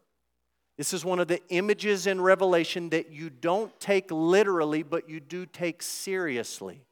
this 0.78 0.94
is 0.94 1.04
one 1.04 1.18
of 1.18 1.28
the 1.28 1.42
images 1.50 2.06
in 2.06 2.22
Revelation 2.22 2.90
that 2.90 3.12
you 3.12 3.32
don't 3.32 3.78
take 3.80 4.12
literally, 4.12 4.84
but 4.84 5.10
you 5.10 5.20
do 5.20 5.48
take 5.48 5.82
seriously. 5.82 6.84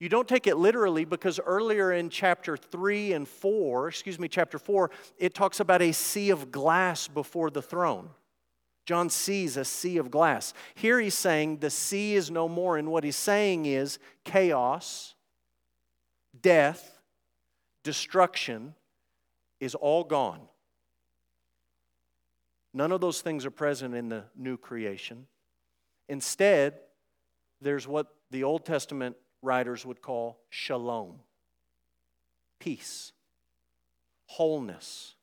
You 0.00 0.08
don't 0.08 0.26
take 0.26 0.48
it 0.48 0.56
literally 0.56 1.04
because 1.04 1.38
earlier 1.46 1.92
in 1.92 2.10
chapter 2.10 2.56
3 2.56 3.12
and 3.12 3.28
4, 3.28 3.86
excuse 3.86 4.18
me, 4.18 4.26
chapter 4.26 4.58
4, 4.58 4.90
it 5.16 5.32
talks 5.32 5.60
about 5.60 5.80
a 5.80 5.92
sea 5.92 6.30
of 6.30 6.50
glass 6.50 7.06
before 7.06 7.50
the 7.50 7.62
throne. 7.62 8.10
John 8.84 9.10
sees 9.10 9.56
a 9.56 9.64
sea 9.64 9.96
of 9.98 10.10
glass. 10.10 10.54
Here 10.74 10.98
he's 10.98 11.14
saying 11.14 11.58
the 11.58 11.70
sea 11.70 12.16
is 12.16 12.32
no 12.32 12.48
more, 12.48 12.78
and 12.78 12.90
what 12.90 13.04
he's 13.04 13.14
saying 13.14 13.66
is 13.66 14.00
chaos, 14.24 15.14
death, 16.42 16.93
destruction 17.84 18.74
is 19.60 19.76
all 19.76 20.02
gone. 20.02 20.40
None 22.72 22.90
of 22.90 23.00
those 23.00 23.20
things 23.20 23.46
are 23.46 23.52
present 23.52 23.94
in 23.94 24.08
the 24.08 24.24
new 24.34 24.56
creation. 24.56 25.28
Instead, 26.08 26.74
there's 27.60 27.86
what 27.86 28.08
the 28.32 28.42
Old 28.42 28.64
Testament 28.64 29.16
writers 29.42 29.86
would 29.86 30.02
call 30.02 30.40
shalom 30.50 31.20
peace, 32.58 33.12
wholeness, 34.24 35.16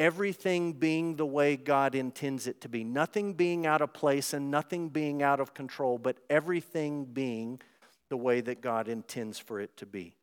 everything 0.00 0.72
being 0.72 1.14
the 1.14 1.26
way 1.26 1.56
God 1.56 1.94
intends 1.94 2.48
it 2.48 2.60
to 2.62 2.68
be. 2.68 2.82
Nothing 2.82 3.34
being 3.34 3.66
out 3.66 3.80
of 3.80 3.92
place 3.92 4.32
and 4.32 4.50
nothing 4.50 4.88
being 4.88 5.22
out 5.22 5.38
of 5.38 5.54
control, 5.54 5.96
but 5.96 6.18
everything 6.28 7.04
being 7.04 7.60
the 8.08 8.16
way 8.16 8.40
that 8.40 8.60
God 8.60 8.88
intends 8.88 9.38
for 9.38 9.60
it 9.60 9.76
to 9.76 9.86
be. 9.86 10.16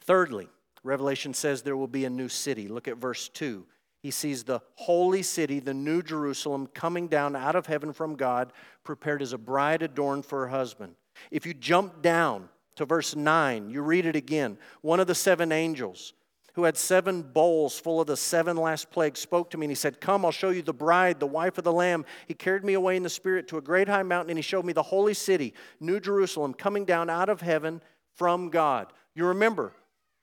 Thirdly, 0.00 0.48
Revelation 0.82 1.34
says 1.34 1.62
there 1.62 1.76
will 1.76 1.86
be 1.86 2.04
a 2.04 2.10
new 2.10 2.28
city. 2.28 2.68
Look 2.68 2.88
at 2.88 2.96
verse 2.96 3.28
2. 3.28 3.66
He 4.00 4.10
sees 4.10 4.44
the 4.44 4.60
holy 4.76 5.22
city, 5.22 5.58
the 5.58 5.74
new 5.74 6.02
Jerusalem, 6.02 6.68
coming 6.68 7.08
down 7.08 7.34
out 7.34 7.56
of 7.56 7.66
heaven 7.66 7.92
from 7.92 8.14
God, 8.14 8.52
prepared 8.84 9.22
as 9.22 9.32
a 9.32 9.38
bride 9.38 9.82
adorned 9.82 10.24
for 10.24 10.40
her 10.40 10.48
husband. 10.48 10.94
If 11.30 11.44
you 11.44 11.52
jump 11.52 12.00
down 12.00 12.48
to 12.76 12.84
verse 12.84 13.16
9, 13.16 13.70
you 13.70 13.82
read 13.82 14.06
it 14.06 14.14
again. 14.14 14.56
One 14.82 15.00
of 15.00 15.08
the 15.08 15.14
seven 15.16 15.50
angels 15.50 16.14
who 16.54 16.64
had 16.64 16.76
seven 16.76 17.22
bowls 17.22 17.78
full 17.78 18.00
of 18.00 18.06
the 18.06 18.16
seven 18.16 18.56
last 18.56 18.90
plagues 18.90 19.20
spoke 19.20 19.50
to 19.50 19.58
me 19.58 19.66
and 19.66 19.70
he 19.70 19.76
said, 19.76 20.00
Come, 20.00 20.24
I'll 20.24 20.32
show 20.32 20.50
you 20.50 20.62
the 20.62 20.72
bride, 20.72 21.20
the 21.20 21.26
wife 21.26 21.58
of 21.58 21.64
the 21.64 21.72
Lamb. 21.72 22.04
He 22.26 22.34
carried 22.34 22.64
me 22.64 22.74
away 22.74 22.96
in 22.96 23.02
the 23.02 23.08
Spirit 23.08 23.46
to 23.48 23.58
a 23.58 23.60
great 23.60 23.88
high 23.88 24.02
mountain 24.02 24.30
and 24.30 24.38
he 24.38 24.42
showed 24.42 24.64
me 24.64 24.72
the 24.72 24.82
holy 24.82 25.14
city, 25.14 25.54
New 25.78 26.00
Jerusalem, 26.00 26.54
coming 26.54 26.84
down 26.84 27.10
out 27.10 27.28
of 27.28 27.40
heaven 27.40 27.80
from 28.16 28.48
God. 28.48 28.92
You 29.14 29.26
remember, 29.26 29.72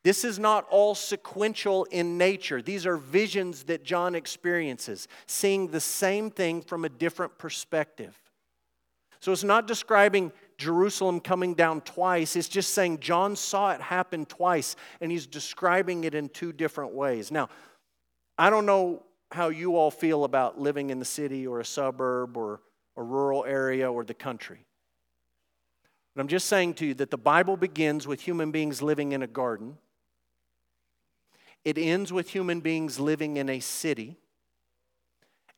this 0.06 0.24
is 0.24 0.38
not 0.38 0.68
all 0.70 0.94
sequential 0.94 1.86
in 1.86 2.16
nature. 2.16 2.62
These 2.62 2.86
are 2.86 2.96
visions 2.96 3.64
that 3.64 3.84
John 3.84 4.14
experiences, 4.14 5.08
seeing 5.26 5.70
the 5.70 5.80
same 5.80 6.30
thing 6.30 6.62
from 6.62 6.86
a 6.86 6.90
different 6.90 7.40
perspective. 7.40 8.16
So 9.20 9.32
it's 9.32 9.44
not 9.44 9.66
describing 9.66 10.32
Jerusalem 10.60 11.20
coming 11.20 11.56
down 11.56 11.82
twice, 11.82 12.36
it's 12.36 12.48
just 12.48 12.76
saying 12.76 13.00
John 13.00 13.36
saw 13.36 13.72
it 13.72 13.82
happen 13.82 14.28
twice, 14.28 14.76
and 15.02 15.12
he's 15.12 15.26
describing 15.26 16.04
it 16.04 16.14
in 16.14 16.30
two 16.30 16.54
different 16.54 16.94
ways. 16.94 17.32
Now, 17.32 17.50
I 18.38 18.52
don't 18.52 18.68
know 18.68 19.02
how 19.32 19.50
you 19.50 19.76
all 19.76 19.90
feel 19.90 20.24
about 20.24 20.60
living 20.60 20.92
in 20.92 21.00
the 21.00 21.06
city 21.06 21.48
or 21.48 21.62
a 21.62 21.66
suburb 21.66 22.38
or 22.38 22.62
a 22.96 23.02
rural 23.02 23.44
area 23.44 23.92
or 23.92 24.04
the 24.04 24.14
country. 24.14 24.68
But 26.14 26.22
I'm 26.22 26.28
just 26.28 26.46
saying 26.46 26.76
to 26.76 26.86
you 26.86 26.94
that 26.94 27.10
the 27.10 27.18
Bible 27.18 27.58
begins 27.58 28.06
with 28.06 28.22
human 28.22 28.52
beings 28.52 28.84
living 28.84 29.12
in 29.12 29.24
a 29.24 29.28
garden. 29.28 29.80
It 31.66 31.78
ends 31.78 32.14
with 32.14 32.30
human 32.30 32.62
beings 32.62 33.00
living 33.00 33.38
in 33.38 33.50
a 33.50 33.60
city. 33.60 34.16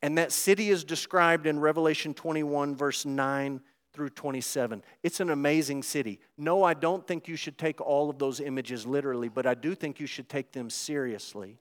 And 0.02 0.18
that 0.18 0.32
city 0.32 0.70
is 0.70 0.84
described 0.84 1.46
in 1.46 1.60
Revelation 1.60 2.14
21, 2.14 2.76
verse 2.76 3.06
9 3.06 3.62
through 3.94 4.10
27. 4.10 4.84
It's 5.04 5.20
an 5.20 5.32
amazing 5.32 5.84
city. 5.84 6.20
No, 6.38 6.64
I 6.64 6.76
don't 6.76 7.06
think 7.06 7.28
you 7.28 7.36
should 7.36 7.58
take 7.58 7.82
all 7.82 8.10
of 8.10 8.20
those 8.20 8.40
images 8.40 8.86
literally, 8.86 9.28
but 9.28 9.46
I 9.46 9.56
do 9.56 9.76
think 9.76 10.00
you 10.00 10.08
should 10.08 10.30
take 10.30 10.52
them 10.52 10.70
seriously. 10.70 11.60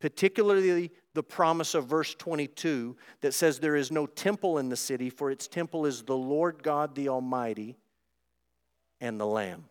Particularly 0.00 0.90
the 1.14 1.22
promise 1.22 1.74
of 1.74 1.86
verse 1.86 2.14
22 2.14 2.96
that 3.20 3.32
says, 3.32 3.60
There 3.60 3.76
is 3.76 3.92
no 3.92 4.06
temple 4.06 4.58
in 4.58 4.70
the 4.70 4.76
city, 4.76 5.08
for 5.08 5.30
its 5.30 5.46
temple 5.46 5.86
is 5.86 6.02
the 6.02 6.16
Lord 6.16 6.62
God 6.62 6.94
the 6.94 7.08
Almighty 7.08 7.76
and 9.00 9.20
the 9.20 9.26
Lamb. 9.26 9.66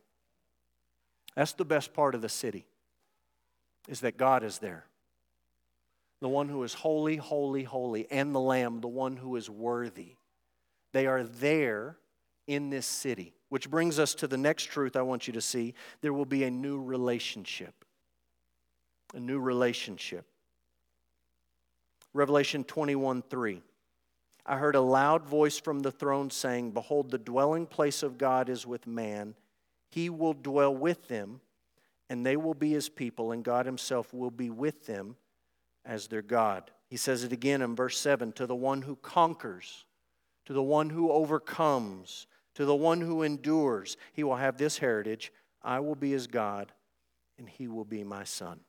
That's 1.35 1.53
the 1.53 1.65
best 1.65 1.93
part 1.93 2.15
of 2.15 2.21
the 2.21 2.29
city, 2.29 2.67
is 3.89 4.01
that 4.01 4.17
God 4.17 4.43
is 4.43 4.59
there. 4.59 4.85
The 6.21 6.29
one 6.29 6.47
who 6.47 6.63
is 6.63 6.73
holy, 6.73 7.17
holy, 7.17 7.63
holy, 7.63 8.07
and 8.11 8.33
the 8.33 8.39
Lamb, 8.39 8.81
the 8.81 8.87
one 8.87 9.17
who 9.17 9.35
is 9.35 9.49
worthy. 9.49 10.15
They 10.93 11.07
are 11.07 11.23
there 11.23 11.97
in 12.47 12.69
this 12.69 12.85
city. 12.85 13.33
Which 13.49 13.69
brings 13.69 13.97
us 13.97 14.13
to 14.15 14.27
the 14.27 14.37
next 14.37 14.65
truth 14.65 14.95
I 14.95 15.01
want 15.01 15.27
you 15.27 15.33
to 15.33 15.41
see. 15.41 15.73
There 16.01 16.13
will 16.13 16.25
be 16.25 16.43
a 16.43 16.51
new 16.51 16.81
relationship. 16.81 17.73
A 19.15 19.19
new 19.19 19.39
relationship. 19.39 20.25
Revelation 22.13 22.63
21 22.63 23.23
3. 23.23 23.61
I 24.45 24.57
heard 24.57 24.75
a 24.75 24.81
loud 24.81 25.25
voice 25.25 25.59
from 25.59 25.79
the 25.79 25.91
throne 25.91 26.29
saying, 26.29 26.71
Behold, 26.71 27.09
the 27.09 27.17
dwelling 27.17 27.65
place 27.65 28.03
of 28.03 28.17
God 28.17 28.49
is 28.49 28.67
with 28.67 28.85
man. 28.85 29.35
He 29.89 30.09
will 30.09 30.33
dwell 30.33 30.75
with 30.75 31.07
them, 31.07 31.41
and 32.09 32.25
they 32.25 32.35
will 32.35 32.53
be 32.53 32.71
his 32.71 32.89
people, 32.89 33.31
and 33.31 33.43
God 33.43 33.65
himself 33.65 34.13
will 34.13 34.31
be 34.31 34.49
with 34.49 34.85
them 34.85 35.15
as 35.85 36.07
their 36.07 36.21
God. 36.21 36.71
He 36.87 36.97
says 36.97 37.23
it 37.23 37.31
again 37.31 37.61
in 37.61 37.75
verse 37.75 37.97
7 37.99 38.31
To 38.33 38.47
the 38.47 38.55
one 38.55 38.81
who 38.81 38.95
conquers, 38.95 39.85
to 40.45 40.53
the 40.53 40.63
one 40.63 40.89
who 40.89 41.11
overcomes, 41.11 42.27
to 42.55 42.65
the 42.65 42.75
one 42.75 43.01
who 43.01 43.21
endures, 43.21 43.95
he 44.13 44.23
will 44.23 44.37
have 44.37 44.57
this 44.57 44.79
heritage 44.79 45.31
I 45.61 45.79
will 45.81 45.95
be 45.95 46.11
his 46.11 46.27
God, 46.27 46.71
and 47.37 47.47
he 47.47 47.67
will 47.67 47.85
be 47.85 48.03
my 48.03 48.23
son. 48.23 48.61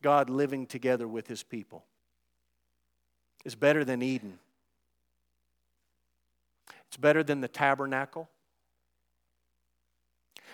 God 0.00 0.30
living 0.30 0.66
together 0.66 1.06
with 1.06 1.28
his 1.28 1.42
people 1.42 1.84
is 3.44 3.54
better 3.54 3.84
than 3.84 4.02
Eden. 4.02 4.38
It's 6.86 6.96
better 6.96 7.22
than 7.22 7.40
the 7.40 7.48
tabernacle. 7.48 8.28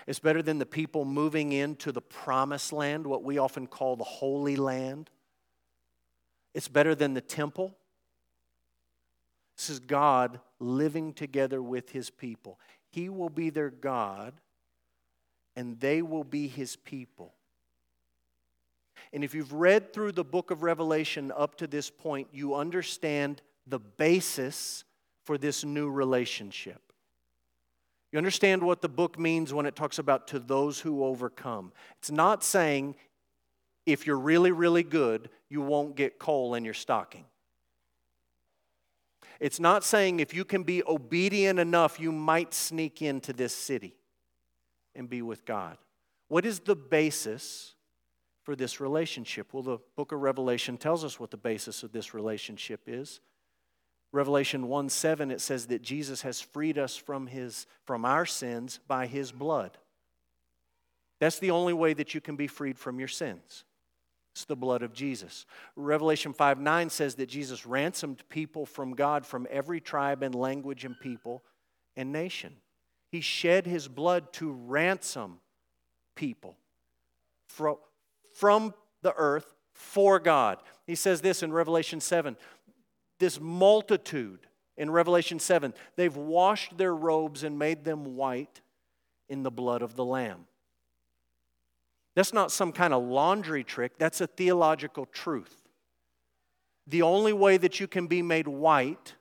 It's 0.09 0.21
better 0.21 0.41
than 0.41 0.59
the 0.59 0.65
people 0.65 1.05
moving 1.05 1.53
into 1.53 1.93
the 1.93 2.01
promised 2.01 2.73
land, 2.73 3.07
what 3.07 3.23
we 3.23 3.37
often 3.37 3.67
call 3.67 3.95
the 3.95 4.05
Holy 4.05 4.57
Land. 4.57 5.11
It's 6.55 6.67
better 6.67 6.95
than 6.95 7.13
the 7.13 7.21
temple. 7.21 7.77
This 9.59 9.69
is 9.69 9.81
God 9.81 10.41
living 10.61 11.13
together 11.13 11.61
with 11.61 11.91
his 11.91 12.09
people. 12.09 12.59
He 12.91 13.11
will 13.11 13.29
be 13.29 13.51
their 13.51 13.69
God, 13.69 14.33
and 15.55 15.79
they 15.79 16.01
will 16.01 16.25
be 16.25 16.49
his 16.49 16.75
people. 16.75 17.35
And 19.13 19.23
if 19.23 19.35
you've 19.35 19.53
read 19.53 19.93
through 19.93 20.13
the 20.13 20.25
book 20.25 20.51
of 20.51 20.63
Revelation 20.63 21.31
up 21.37 21.57
to 21.57 21.67
this 21.67 21.91
point, 21.91 22.29
you 22.33 22.55
understand 22.55 23.43
the 23.67 23.79
basis 23.79 24.85
for 25.25 25.37
this 25.37 25.67
new 25.67 25.91
relationship. 25.91 26.88
You 28.13 28.19
understand 28.19 28.63
what 28.63 28.81
the 28.81 28.89
book 28.89 29.19
means 29.19 29.53
when 29.53 29.67
it 29.67 29.77
talks 29.77 29.99
about 29.99 30.29
to 30.29 30.39
those 30.39 30.81
who 30.81 31.05
overcome. 31.05 31.73
It's 31.99 32.11
not 32.11 32.43
saying 32.43 32.95
if 33.85 34.07
you're 34.07 34.19
really, 34.19 34.53
really 34.53 34.83
good, 34.83 35.29
you 35.49 35.61
won't 35.61 35.95
get 35.95 36.19
coal 36.19 36.55
in 36.55 36.65
your 36.65 36.75
stocking. 36.75 37.25
It's 39.41 39.61
not 39.61 39.85
saying 39.85 40.21
if 40.21 40.35
you 40.35 40.45
can 40.45 40.63
be 40.63 40.83
obedient 40.87 41.59
enough, 41.59 42.01
you 42.01 42.11
might 42.11 42.53
sneak 42.55 43.03
into 43.03 43.33
this 43.33 43.55
city 43.55 43.95
and 44.95 45.09
be 45.09 45.23
with 45.23 45.45
God. 45.45 45.79
What 46.29 46.45
is 46.45 46.61
the 46.61 46.75
basis 46.75 47.75
for 48.43 48.57
this 48.57 48.81
relationship? 48.81 49.53
Well, 49.53 49.63
the 49.63 49.79
book 49.97 50.13
of 50.13 50.21
Revelation 50.21 50.77
tells 50.77 51.05
us 51.05 51.21
what 51.21 51.31
the 51.31 51.37
basis 51.37 51.83
of 51.83 51.93
this 51.93 52.15
relationship 52.15 52.83
is. 52.87 53.21
Revelation 54.13 54.69
1 54.69 54.89
7, 54.89 55.31
it 55.31 55.41
says 55.41 55.67
that 55.67 55.83
Jesus 55.83 56.23
has 56.23 56.41
freed 56.41 56.79
us 56.79 56.97
from, 56.97 57.27
his, 57.27 57.67
from 57.85 58.05
our 58.05 58.25
sins 58.25 58.81
by 58.89 59.07
his 59.07 59.33
blood. 59.33 59.77
That's 61.19 61.39
the 61.39 61.51
only 61.51 61.73
way 61.73 61.95
that 61.95 62.15
you 62.15 62.21
can 62.21 62.37
be 62.37 62.47
freed 62.47 62.79
from 62.79 62.99
your 62.99 63.09
sins. 63.09 63.65
It's 64.33 64.45
the 64.45 64.57
blood 64.57 64.83
of 64.83 64.93
Jesus. 64.93 65.47
Revelation 65.75 66.33
5 66.33 66.61
9 66.61 66.91
says 66.91 67.17
that 67.17 67.29
Jesus 67.29 67.67
ransomed 67.67 68.23
people 68.29 68.65
from 68.67 68.95
God 68.95 69.27
from 69.27 69.47
every 69.51 69.81
tribe 69.81 70.23
and 70.23 70.35
language 70.35 70.85
and 70.85 70.99
people 70.99 71.43
and 71.97 72.13
nation. 72.13 72.55
He 73.11 73.21
shed 73.21 73.67
his 73.67 73.89
blood 73.89 74.33
to 74.35 74.53
ransom 74.53 75.41
people 76.15 76.57
from, 77.49 77.77
from 78.35 78.75
the 79.03 79.15
earth 79.17 79.55
for 79.73 80.19
God. 80.21 80.59
He 80.87 80.95
says 80.95 81.21
this 81.21 81.43
in 81.43 81.53
Revelation 81.53 82.01
7 82.01 82.37
this 83.19 83.41
multitude 83.41 84.41
in 84.77 84.91
Revelation 84.91 85.39
7, 85.39 85.75
they've 85.97 86.17
washed 86.17 86.79
their 86.79 86.95
robes 86.95 87.43
and 87.43 87.59
made 87.59 87.85
them 87.85 88.17
white 88.17 88.61
in 89.29 89.43
the 89.43 89.51
blood 89.51 89.83
of 89.83 89.97
the 89.97 90.05
Lamb. 90.05 90.47
That's 92.15 92.33
not 92.33 92.51
some 92.51 92.73
kind 92.73 92.95
of 92.95 93.03
laundry 93.03 93.63
trick, 93.63 93.99
that's 93.99 94.21
a 94.21 94.27
theological 94.27 95.07
truth. 95.07 95.63
The 96.87 97.03
only 97.03 97.33
way 97.33 97.59
that 97.59 97.81
you 97.81 97.87
can 97.87 98.07
be 98.07 98.23
made 98.23 98.49
white 98.49 99.15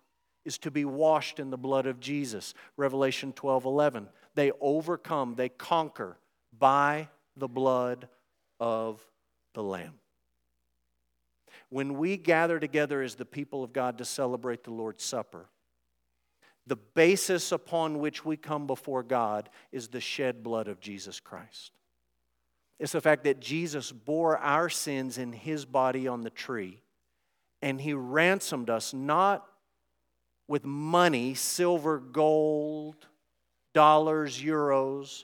is 0.46 0.58
to 0.60 0.72
be 0.72 0.86
washed 0.86 1.40
in 1.40 1.50
the 1.50 1.58
blood 1.58 1.86
of 1.86 2.00
Jesus. 2.00 2.54
Revelation 2.78 3.34
12 3.34 3.66
11. 3.66 4.08
They 4.36 4.52
overcome, 4.62 5.36
they 5.36 5.50
conquer 5.50 6.18
by 6.58 7.10
the 7.36 7.50
blood 7.50 8.08
of 8.60 9.06
the 9.54 9.64
Lamb. 9.64 9.96
When 11.70 11.98
we 11.98 12.18
gather 12.18 12.60
together 12.60 13.02
as 13.02 13.16
the 13.16 13.26
people 13.26 13.64
of 13.64 13.74
God 13.74 13.98
to 13.98 14.06
celebrate 14.06 14.64
the 14.64 14.72
Lord's 14.72 15.04
Supper, 15.04 15.50
the 16.66 16.76
basis 16.76 17.52
upon 17.52 18.00
which 18.00 18.26
we 18.26 18.38
come 18.38 18.68
before 18.68 19.04
God 19.04 19.50
is 19.72 19.88
the 19.88 20.02
shed 20.02 20.44
blood 20.44 20.68
of 20.68 20.80
Jesus 20.80 21.20
Christ. 21.20 21.72
It's 22.80 22.92
the 22.92 23.02
fact 23.02 23.24
that 23.24 23.40
Jesus 23.40 23.92
bore 23.92 24.38
our 24.38 24.70
sins 24.70 25.18
in 25.18 25.34
his 25.34 25.66
body 25.66 26.08
on 26.08 26.22
the 26.22 26.30
tree, 26.30 26.82
and 27.62 27.82
he 27.82 27.94
ransomed 27.94 28.70
us 28.70 28.94
not 28.94 29.48
with 30.48 30.64
money, 30.64 31.34
silver, 31.34 32.00
gold, 32.00 33.08
dollars, 33.74 34.42
euros, 34.42 35.24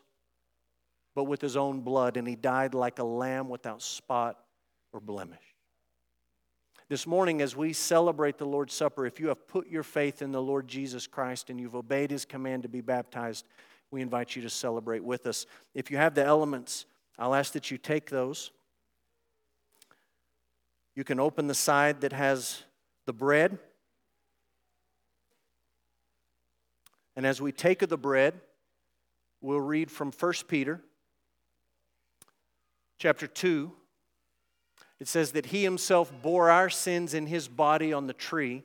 but 1.15 1.25
with 1.25 1.41
his 1.41 1.55
own 1.55 1.81
blood, 1.81 2.17
and 2.17 2.27
he 2.27 2.35
died 2.35 2.73
like 2.73 2.99
a 2.99 3.03
lamb 3.03 3.49
without 3.49 3.81
spot 3.81 4.39
or 4.91 4.99
blemish. 4.99 5.52
This 6.89 7.07
morning, 7.07 7.41
as 7.41 7.55
we 7.55 7.71
celebrate 7.71 8.37
the 8.37 8.45
Lord's 8.45 8.73
Supper, 8.73 9.05
if 9.05 9.19
you 9.19 9.29
have 9.29 9.47
put 9.47 9.69
your 9.69 9.83
faith 9.83 10.21
in 10.21 10.33
the 10.33 10.41
Lord 10.41 10.67
Jesus 10.67 11.07
Christ 11.07 11.49
and 11.49 11.59
you've 11.59 11.75
obeyed 11.75 12.11
his 12.11 12.25
command 12.25 12.63
to 12.63 12.69
be 12.69 12.81
baptized, 12.81 13.47
we 13.89 14.01
invite 14.01 14.35
you 14.35 14.41
to 14.41 14.49
celebrate 14.49 15.03
with 15.03 15.25
us. 15.25 15.45
If 15.73 15.89
you 15.89 15.97
have 15.97 16.13
the 16.13 16.25
elements, 16.25 16.85
I'll 17.17 17.35
ask 17.35 17.53
that 17.53 17.71
you 17.71 17.77
take 17.77 18.09
those. 18.09 18.51
You 20.93 21.05
can 21.05 21.21
open 21.21 21.47
the 21.47 21.55
side 21.55 22.01
that 22.01 22.11
has 22.11 22.63
the 23.05 23.13
bread. 23.13 23.57
And 27.15 27.25
as 27.25 27.41
we 27.41 27.53
take 27.53 27.81
of 27.81 27.89
the 27.89 27.97
bread, 27.97 28.33
we'll 29.39 29.61
read 29.61 29.89
from 29.89 30.11
1 30.11 30.33
Peter 30.49 30.81
chapter 32.97 33.25
2 33.25 33.71
it 34.99 35.07
says 35.07 35.33
that 35.33 35.47
he 35.47 35.63
himself 35.63 36.11
bore 36.21 36.49
our 36.49 36.69
sins 36.69 37.13
in 37.13 37.27
his 37.27 37.47
body 37.47 37.91
on 37.93 38.07
the 38.07 38.13
tree, 38.13 38.63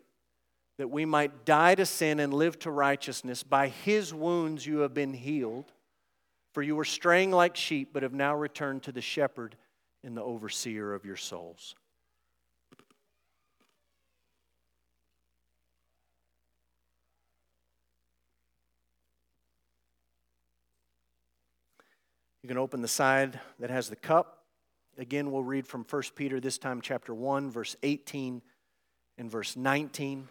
that 0.78 0.90
we 0.90 1.04
might 1.04 1.44
die 1.44 1.74
to 1.74 1.84
sin 1.84 2.20
and 2.20 2.32
live 2.32 2.58
to 2.60 2.70
righteousness. 2.70 3.42
By 3.42 3.68
his 3.68 4.14
wounds 4.14 4.66
you 4.66 4.78
have 4.78 4.94
been 4.94 5.14
healed. 5.14 5.72
For 6.54 6.62
you 6.62 6.74
were 6.74 6.84
straying 6.84 7.30
like 7.30 7.56
sheep, 7.56 7.90
but 7.92 8.02
have 8.02 8.14
now 8.14 8.34
returned 8.34 8.82
to 8.84 8.92
the 8.92 9.00
shepherd 9.00 9.56
and 10.02 10.16
the 10.16 10.22
overseer 10.22 10.94
of 10.94 11.04
your 11.04 11.16
souls. 11.16 11.74
You 22.42 22.48
can 22.48 22.58
open 22.58 22.80
the 22.80 22.88
side 22.88 23.38
that 23.58 23.68
has 23.68 23.90
the 23.90 23.96
cup. 23.96 24.37
Again, 24.98 25.30
we'll 25.30 25.44
read 25.44 25.66
from 25.66 25.86
1 25.88 26.02
Peter, 26.16 26.40
this 26.40 26.58
time 26.58 26.80
chapter 26.80 27.14
1, 27.14 27.50
verse 27.50 27.76
18 27.84 28.42
and 29.16 29.30
verse 29.30 29.56
19. 29.56 30.28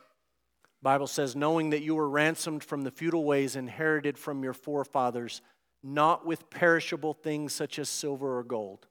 Bible 0.81 1.07
says, 1.07 1.37
knowing 1.37 1.69
that 1.69 1.81
you 1.81 1.95
were 1.95 2.09
ransomed 2.09 2.63
from 2.63 2.81
the 2.81 2.91
futile 2.91 3.23
ways 3.23 3.55
inherited 3.55 4.17
from 4.17 4.43
your 4.43 4.53
forefathers, 4.53 5.41
not 5.81 6.25
with 6.25 6.49
perishable 6.49 7.13
things 7.13 7.53
such 7.53 7.79
as 7.79 7.87
silver 7.87 8.37
or 8.37 8.43
gold, 8.43 8.87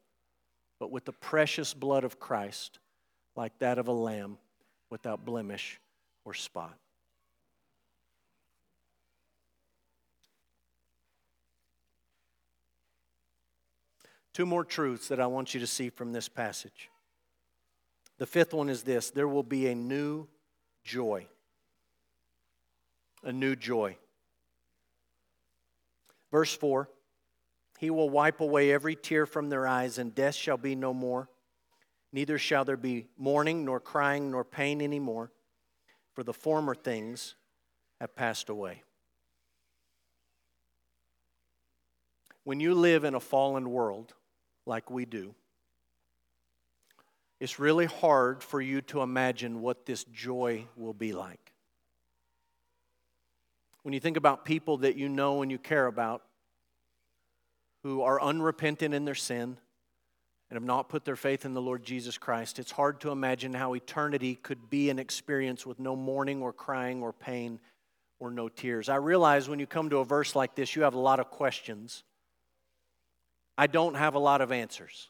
but 0.81 0.91
with 0.91 1.05
the 1.05 1.13
precious 1.13 1.75
blood 1.75 2.05
of 2.05 2.19
Christ, 2.19 2.79
like 3.37 3.59
that 3.59 3.79
of 3.79 3.87
a 3.87 3.93
lamb 3.93 4.39
without 4.89 5.27
blemish 5.27 5.79
or 6.25 6.33
spot. 6.33 6.77
Two 14.37 14.45
more 14.45 14.67
truths 14.67 15.09
that 15.09 15.19
I 15.19 15.27
want 15.29 15.55
you 15.55 15.61
to 15.61 15.67
see 15.67 15.89
from 15.89 16.13
this 16.13 16.29
passage. 16.29 16.91
The 18.19 18.27
fifth 18.27 18.53
one 18.53 18.69
is 18.69 18.83
this 18.83 19.09
there 19.09 19.29
will 19.29 19.43
be 19.43 19.69
a 19.69 19.75
new 19.75 20.29
joy 20.85 21.27
a 23.27 23.33
new 23.33 23.57
joy. 23.57 23.99
Verse 26.31 26.55
4 26.55 26.89
He 27.79 27.91
will 27.91 28.09
wipe 28.09 28.41
away 28.41 28.73
every 28.73 28.97
tear 28.97 29.27
from 29.27 29.51
their 29.51 29.67
eyes, 29.67 29.99
and 29.99 30.15
death 30.15 30.35
shall 30.35 30.57
be 30.57 30.75
no 30.75 30.95
more. 30.95 31.29
Neither 32.13 32.39
shall 32.39 32.65
there 32.65 32.77
be 32.77 33.09
mourning, 33.19 33.65
nor 33.65 33.81
crying, 33.81 34.31
nor 34.31 34.45
pain 34.45 34.81
any 34.81 35.01
more, 35.01 35.31
for 36.15 36.23
the 36.23 36.33
former 36.33 36.75
things 36.75 37.35
have 38.01 38.15
passed 38.15 38.49
away. 38.49 38.83
When 42.45 42.61
you 42.61 42.75
live 42.75 43.05
in 43.05 43.15
a 43.15 43.21
fallen 43.21 43.71
world 43.71 44.15
like 44.67 44.91
we 44.91 45.05
do, 45.05 45.35
it's 47.39 47.59
really 47.59 47.87
hard 47.87 48.43
for 48.43 48.61
you 48.61 48.81
to 48.83 49.03
imagine 49.03 49.61
what 49.61 49.87
this 49.87 50.05
joy 50.05 50.67
will 50.77 50.95
be 50.95 51.13
like. 51.13 51.53
When 53.83 53.93
you 53.93 54.01
think 54.01 54.17
about 54.17 54.45
people 54.45 54.79
that 54.79 54.97
you 54.97 55.09
know 55.09 55.43
and 55.43 55.51
you 55.51 55.59
care 55.59 55.87
about 55.87 56.23
who 57.83 58.03
are 58.03 58.21
unrepentant 58.21 58.95
in 58.95 59.05
their 59.05 59.15
sin 59.15 59.59
and 60.49 60.57
have 60.57 60.65
not 60.65 60.89
put 60.89 61.05
their 61.05 61.15
faith 61.15 61.45
in 61.45 61.55
the 61.55 61.63
Lord 61.63 61.85
Jesus 61.85 62.19
Christ, 62.19 62.59
it's 62.59 62.73
hard 62.73 63.01
to 63.03 63.11
imagine 63.11 63.55
how 63.55 63.75
eternity 63.75 64.35
could 64.35 64.71
be 64.71 64.91
an 64.91 64.99
experience 64.99 65.65
with 65.65 65.79
no 65.79 65.95
mourning 65.95 66.43
or 66.43 66.53
crying 66.53 67.03
or 67.03 67.13
pain 67.13 67.61
or 68.19 68.31
no 68.31 68.49
tears. 68.49 68.89
I 68.89 68.97
realize 68.97 69.49
when 69.49 69.59
you 69.59 69.67
come 69.67 69.91
to 69.91 69.99
a 69.99 70.05
verse 70.05 70.35
like 70.35 70.55
this, 70.55 70.75
you 70.75 70.83
have 70.83 70.95
a 70.95 70.99
lot 70.99 71.21
of 71.21 71.31
questions. 71.31 72.03
I 73.59 73.67
don't 73.67 73.95
have 73.95 74.15
a 74.15 74.19
lot 74.19 74.41
of 74.41 74.53
answers, 74.53 75.09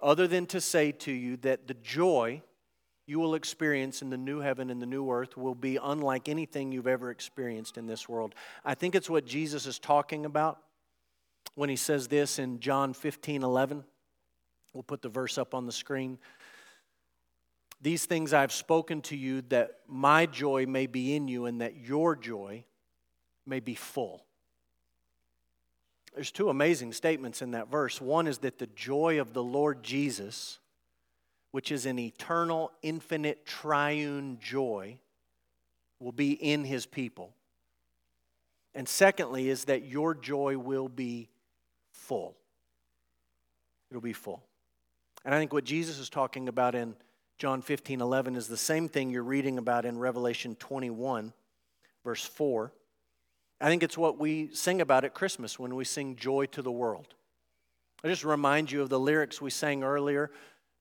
other 0.00 0.26
than 0.26 0.46
to 0.46 0.60
say 0.60 0.92
to 0.92 1.12
you 1.12 1.36
that 1.38 1.66
the 1.66 1.74
joy 1.74 2.42
you 3.08 3.18
will 3.18 3.34
experience 3.34 4.02
in 4.02 4.10
the 4.10 4.18
new 4.18 4.40
heaven 4.40 4.68
and 4.68 4.82
the 4.82 4.86
new 4.86 5.10
earth 5.10 5.34
will 5.36 5.54
be 5.54 5.78
unlike 5.82 6.28
anything 6.28 6.70
you've 6.70 6.86
ever 6.86 7.10
experienced 7.10 7.78
in 7.78 7.86
this 7.86 8.06
world. 8.06 8.34
I 8.64 8.74
think 8.74 8.94
it's 8.94 9.08
what 9.08 9.24
Jesus 9.24 9.64
is 9.64 9.78
talking 9.78 10.26
about 10.26 10.60
when 11.54 11.70
he 11.70 11.76
says 11.76 12.08
this 12.08 12.38
in 12.38 12.60
John 12.60 12.92
15 12.92 13.42
11. 13.42 13.82
We'll 14.74 14.82
put 14.82 15.00
the 15.00 15.08
verse 15.08 15.38
up 15.38 15.54
on 15.54 15.64
the 15.64 15.72
screen. 15.72 16.18
These 17.80 18.04
things 18.04 18.34
I've 18.34 18.52
spoken 18.52 19.00
to 19.02 19.16
you 19.16 19.42
that 19.48 19.78
my 19.86 20.26
joy 20.26 20.66
may 20.66 20.86
be 20.86 21.14
in 21.14 21.28
you 21.28 21.46
and 21.46 21.62
that 21.62 21.76
your 21.76 22.14
joy 22.14 22.64
may 23.46 23.60
be 23.60 23.74
full. 23.74 24.24
There's 26.14 26.32
two 26.32 26.48
amazing 26.48 26.92
statements 26.92 27.42
in 27.42 27.52
that 27.52 27.70
verse. 27.70 28.00
One 28.00 28.26
is 28.26 28.38
that 28.38 28.58
the 28.58 28.66
joy 28.68 29.20
of 29.20 29.32
the 29.32 29.42
Lord 29.42 29.82
Jesus 29.82 30.58
which 31.50 31.72
is 31.72 31.86
an 31.86 31.98
eternal, 31.98 32.72
infinite, 32.82 33.46
triune 33.46 34.38
joy, 34.40 34.98
will 35.98 36.12
be 36.12 36.32
in 36.32 36.64
his 36.64 36.86
people. 36.86 37.34
And 38.74 38.88
secondly, 38.88 39.48
is 39.48 39.64
that 39.64 39.84
your 39.84 40.14
joy 40.14 40.58
will 40.58 40.88
be 40.88 41.30
full. 41.90 42.36
It'll 43.90 44.02
be 44.02 44.12
full. 44.12 44.42
And 45.24 45.34
I 45.34 45.38
think 45.38 45.52
what 45.52 45.64
Jesus 45.64 45.98
is 45.98 46.10
talking 46.10 46.48
about 46.48 46.74
in 46.74 46.94
John 47.38 47.62
15 47.62 48.00
11 48.00 48.36
is 48.36 48.46
the 48.46 48.56
same 48.56 48.88
thing 48.88 49.10
you're 49.10 49.22
reading 49.22 49.58
about 49.58 49.84
in 49.84 49.98
Revelation 49.98 50.54
21, 50.56 51.32
verse 52.04 52.24
4. 52.24 52.72
I 53.60 53.68
think 53.68 53.82
it's 53.82 53.98
what 53.98 54.18
we 54.18 54.50
sing 54.52 54.80
about 54.80 55.04
at 55.04 55.14
Christmas 55.14 55.58
when 55.58 55.74
we 55.74 55.84
sing 55.84 56.16
Joy 56.16 56.46
to 56.46 56.62
the 56.62 56.70
World. 56.70 57.14
I 58.04 58.08
just 58.08 58.24
remind 58.24 58.70
you 58.70 58.82
of 58.82 58.88
the 58.88 59.00
lyrics 59.00 59.40
we 59.40 59.50
sang 59.50 59.82
earlier 59.82 60.30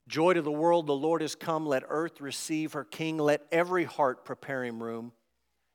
Joy 0.08 0.34
to 0.34 0.42
the 0.42 0.52
world, 0.52 0.88
the 0.88 0.96
Lord 0.96 1.22
is 1.22 1.36
come. 1.36 1.66
Let 1.66 1.84
earth 1.90 2.22
receive 2.22 2.74
her 2.74 2.86
King. 2.86 3.18
Let 3.18 3.46
every 3.52 3.84
heart 3.84 4.24
prepare 4.24 4.64
him 4.64 4.82
room. 4.82 5.12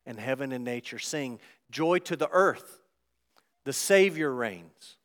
And 0.06 0.18
heaven 0.18 0.52
and 0.52 0.64
nature 0.64 0.98
sing. 0.98 1.38
Joy 1.70 1.98
to 2.00 2.16
the 2.16 2.28
earth, 2.32 2.80
the 3.64 3.72
Savior 3.72 4.32
reigns. 4.32 4.96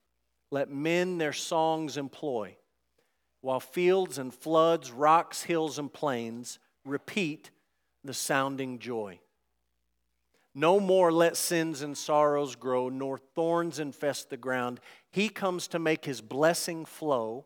Let 0.49 0.71
men 0.71 1.17
their 1.17 1.33
songs 1.33 1.97
employ, 1.97 2.55
while 3.41 3.59
fields 3.59 4.17
and 4.17 4.33
floods, 4.33 4.91
rocks, 4.91 5.43
hills, 5.43 5.77
and 5.77 5.91
plains 5.91 6.57
repeat 6.83 7.51
the 8.03 8.13
sounding 8.13 8.79
joy. 8.79 9.19
No 10.57 10.79
more 10.79 11.11
let 11.11 11.37
sins 11.37 11.83
and 11.83 11.95
sorrows 11.95 12.55
grow, 12.55 12.89
nor 12.89 13.19
thorns 13.19 13.77
infest 13.77 14.31
the 14.31 14.37
ground. 14.37 14.79
He 15.11 15.29
comes 15.29 15.67
to 15.67 15.77
make 15.77 16.03
his 16.03 16.19
blessing 16.19 16.83
flow 16.83 17.45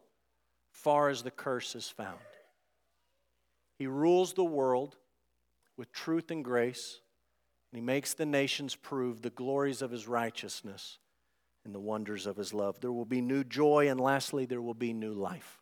far 0.69 1.09
as 1.09 1.21
the 1.21 1.29
curse 1.29 1.75
is 1.75 1.89
found. 1.89 2.21
He 3.77 3.85
rules 3.85 4.31
the 4.31 4.45
world 4.45 4.95
with 5.75 5.91
truth 5.91 6.31
and 6.31 6.41
grace, 6.41 7.01
and 7.69 7.79
he 7.79 7.85
makes 7.85 8.13
the 8.13 8.25
nations 8.25 8.75
prove 8.75 9.21
the 9.21 9.29
glories 9.29 9.81
of 9.81 9.91
his 9.91 10.07
righteousness 10.07 10.97
and 11.65 11.75
the 11.75 11.81
wonders 11.81 12.25
of 12.25 12.37
his 12.37 12.53
love. 12.53 12.79
There 12.79 12.93
will 12.93 13.03
be 13.03 13.19
new 13.19 13.43
joy, 13.43 13.89
and 13.89 13.99
lastly, 13.99 14.45
there 14.45 14.61
will 14.61 14.73
be 14.73 14.93
new 14.93 15.11
life. 15.11 15.59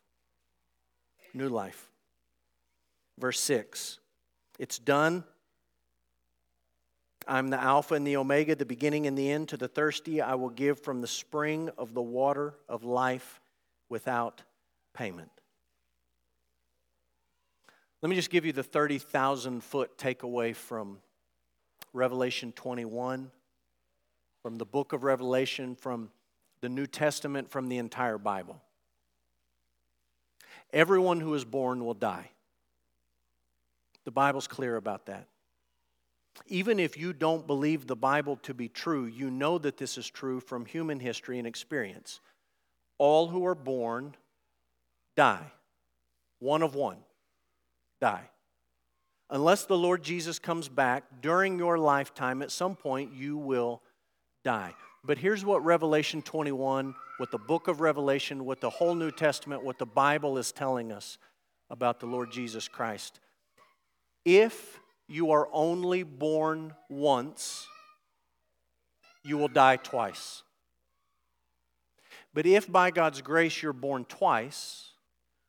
New 1.34 1.48
life. 1.48 1.90
Verse 3.18 3.40
6 3.40 3.98
It's 4.60 4.78
done. 4.78 5.24
I'm 7.26 7.50
the 7.50 7.60
Alpha 7.60 7.94
and 7.94 8.06
the 8.06 8.16
Omega, 8.16 8.54
the 8.54 8.64
beginning 8.64 9.06
and 9.06 9.16
the 9.16 9.30
end. 9.30 9.48
To 9.50 9.56
the 9.56 9.68
thirsty, 9.68 10.20
I 10.20 10.34
will 10.34 10.50
give 10.50 10.80
from 10.80 11.00
the 11.00 11.06
spring 11.06 11.70
of 11.78 11.94
the 11.94 12.02
water 12.02 12.54
of 12.68 12.84
life 12.84 13.40
without 13.88 14.42
payment. 14.94 15.30
Let 18.02 18.08
me 18.08 18.16
just 18.16 18.30
give 18.30 18.46
you 18.46 18.52
the 18.52 18.62
30,000 18.62 19.62
foot 19.62 19.98
takeaway 19.98 20.56
from 20.56 20.98
Revelation 21.92 22.52
21, 22.52 23.30
from 24.42 24.56
the 24.56 24.64
book 24.64 24.92
of 24.92 25.04
Revelation, 25.04 25.74
from 25.74 26.10
the 26.62 26.68
New 26.68 26.86
Testament, 26.86 27.50
from 27.50 27.68
the 27.68 27.76
entire 27.76 28.16
Bible. 28.16 28.60
Everyone 30.72 31.20
who 31.20 31.34
is 31.34 31.44
born 31.44 31.84
will 31.84 31.94
die. 31.94 32.30
The 34.04 34.10
Bible's 34.10 34.46
clear 34.46 34.76
about 34.76 35.06
that. 35.06 35.26
Even 36.46 36.80
if 36.80 36.96
you 36.96 37.12
don't 37.12 37.46
believe 37.46 37.86
the 37.86 37.96
Bible 37.96 38.36
to 38.42 38.54
be 38.54 38.68
true, 38.68 39.06
you 39.06 39.30
know 39.30 39.58
that 39.58 39.76
this 39.76 39.96
is 39.98 40.08
true 40.08 40.40
from 40.40 40.66
human 40.66 40.98
history 40.98 41.38
and 41.38 41.46
experience. 41.46 42.20
All 42.98 43.28
who 43.28 43.46
are 43.46 43.54
born 43.54 44.14
die. 45.16 45.52
One 46.38 46.62
of 46.62 46.74
one, 46.74 46.96
die. 48.00 48.30
Unless 49.28 49.66
the 49.66 49.76
Lord 49.76 50.02
Jesus 50.02 50.38
comes 50.38 50.68
back 50.68 51.04
during 51.20 51.58
your 51.58 51.78
lifetime, 51.78 52.42
at 52.42 52.50
some 52.50 52.74
point 52.74 53.12
you 53.12 53.36
will 53.36 53.82
die. 54.44 54.74
But 55.04 55.18
here's 55.18 55.44
what 55.44 55.64
Revelation 55.64 56.20
21, 56.22 56.94
what 57.18 57.30
the 57.30 57.38
book 57.38 57.68
of 57.68 57.80
Revelation, 57.80 58.44
what 58.44 58.60
the 58.60 58.70
whole 58.70 58.94
New 58.94 59.10
Testament, 59.10 59.62
what 59.62 59.78
the 59.78 59.86
Bible 59.86 60.36
is 60.36 60.50
telling 60.50 60.90
us 60.90 61.16
about 61.68 62.00
the 62.00 62.06
Lord 62.06 62.32
Jesus 62.32 62.66
Christ. 62.66 63.20
If 64.24 64.79
you 65.10 65.32
are 65.32 65.48
only 65.52 66.04
born 66.04 66.72
once, 66.88 67.66
you 69.24 69.36
will 69.36 69.48
die 69.48 69.76
twice. 69.76 70.42
But 72.32 72.46
if 72.46 72.70
by 72.70 72.92
God's 72.92 73.20
grace 73.20 73.60
you're 73.60 73.72
born 73.72 74.04
twice, 74.04 74.90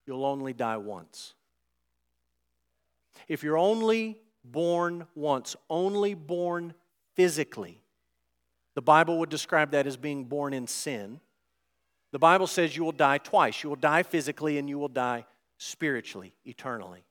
you'll 0.07 0.25
only 0.25 0.53
die 0.53 0.77
once. 0.77 1.35
If 3.27 3.43
you're 3.43 3.57
only 3.57 4.17
born 4.43 5.05
once, 5.13 5.55
only 5.69 6.15
born 6.15 6.73
physically, 7.15 7.79
the 8.73 8.81
Bible 8.81 9.19
would 9.19 9.29
describe 9.29 9.71
that 9.71 9.85
as 9.85 9.95
being 9.95 10.23
born 10.23 10.53
in 10.53 10.65
sin. 10.65 11.19
The 12.11 12.19
Bible 12.19 12.47
says 12.47 12.75
you 12.75 12.83
will 12.83 12.91
die 12.91 13.19
twice. 13.19 13.61
You 13.61 13.69
will 13.69 13.75
die 13.75 14.01
physically 14.01 14.57
and 14.57 14.67
you 14.67 14.79
will 14.79 14.87
die 14.87 15.25
spiritually, 15.59 16.33
eternally. 16.45 17.03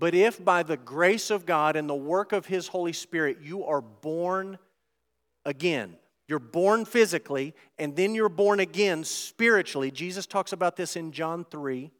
But 0.00 0.14
if 0.14 0.42
by 0.42 0.62
the 0.62 0.78
grace 0.78 1.30
of 1.30 1.44
God 1.44 1.76
and 1.76 1.88
the 1.88 1.94
work 1.94 2.32
of 2.32 2.46
His 2.46 2.68
Holy 2.68 2.94
Spirit 2.94 3.36
you 3.42 3.64
are 3.64 3.82
born 3.82 4.58
again, 5.44 5.94
you're 6.26 6.38
born 6.38 6.86
physically, 6.86 7.54
and 7.78 7.94
then 7.94 8.14
you're 8.14 8.30
born 8.30 8.60
again 8.60 9.04
spiritually. 9.04 9.90
Jesus 9.90 10.26
talks 10.26 10.54
about 10.54 10.74
this 10.74 10.96
in 10.96 11.12
John 11.12 11.44
3. 11.50 11.90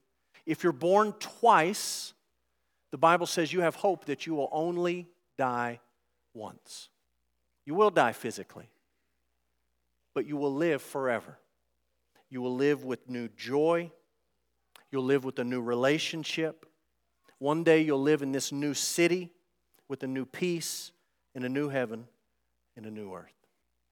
If 0.47 0.63
you're 0.63 0.73
born 0.73 1.13
twice, 1.19 2.15
the 2.91 2.97
Bible 2.97 3.27
says 3.27 3.53
you 3.53 3.61
have 3.61 3.75
hope 3.75 4.07
that 4.07 4.27
you 4.27 4.35
will 4.35 4.49
only 4.51 5.07
die 5.37 5.81
once. 6.33 6.89
You 7.67 7.75
will 7.75 7.91
die 7.91 8.13
physically, 8.13 8.71
but 10.15 10.25
you 10.25 10.39
will 10.39 10.55
live 10.55 10.81
forever. 10.81 11.37
You 12.31 12.41
will 12.41 12.55
live 12.55 12.83
with 12.83 13.11
new 13.11 13.29
joy. 13.37 13.91
You'll 14.91 15.05
live 15.05 15.25
with 15.25 15.39
a 15.39 15.45
new 15.45 15.61
relationship. 15.61 16.65
One 17.41 17.65
day 17.65 17.81
you'll 17.81 18.03
live 18.03 18.21
in 18.21 18.33
this 18.33 18.53
new 18.53 18.75
city 18.75 19.31
with 19.89 20.03
a 20.03 20.07
new 20.07 20.27
peace 20.27 20.93
in 21.35 21.43
a 21.43 21.49
new 21.49 21.71
heaven 21.71 22.07
and 22.77 22.85
a 22.85 22.91
new 22.91 23.15
earth. 23.15 23.40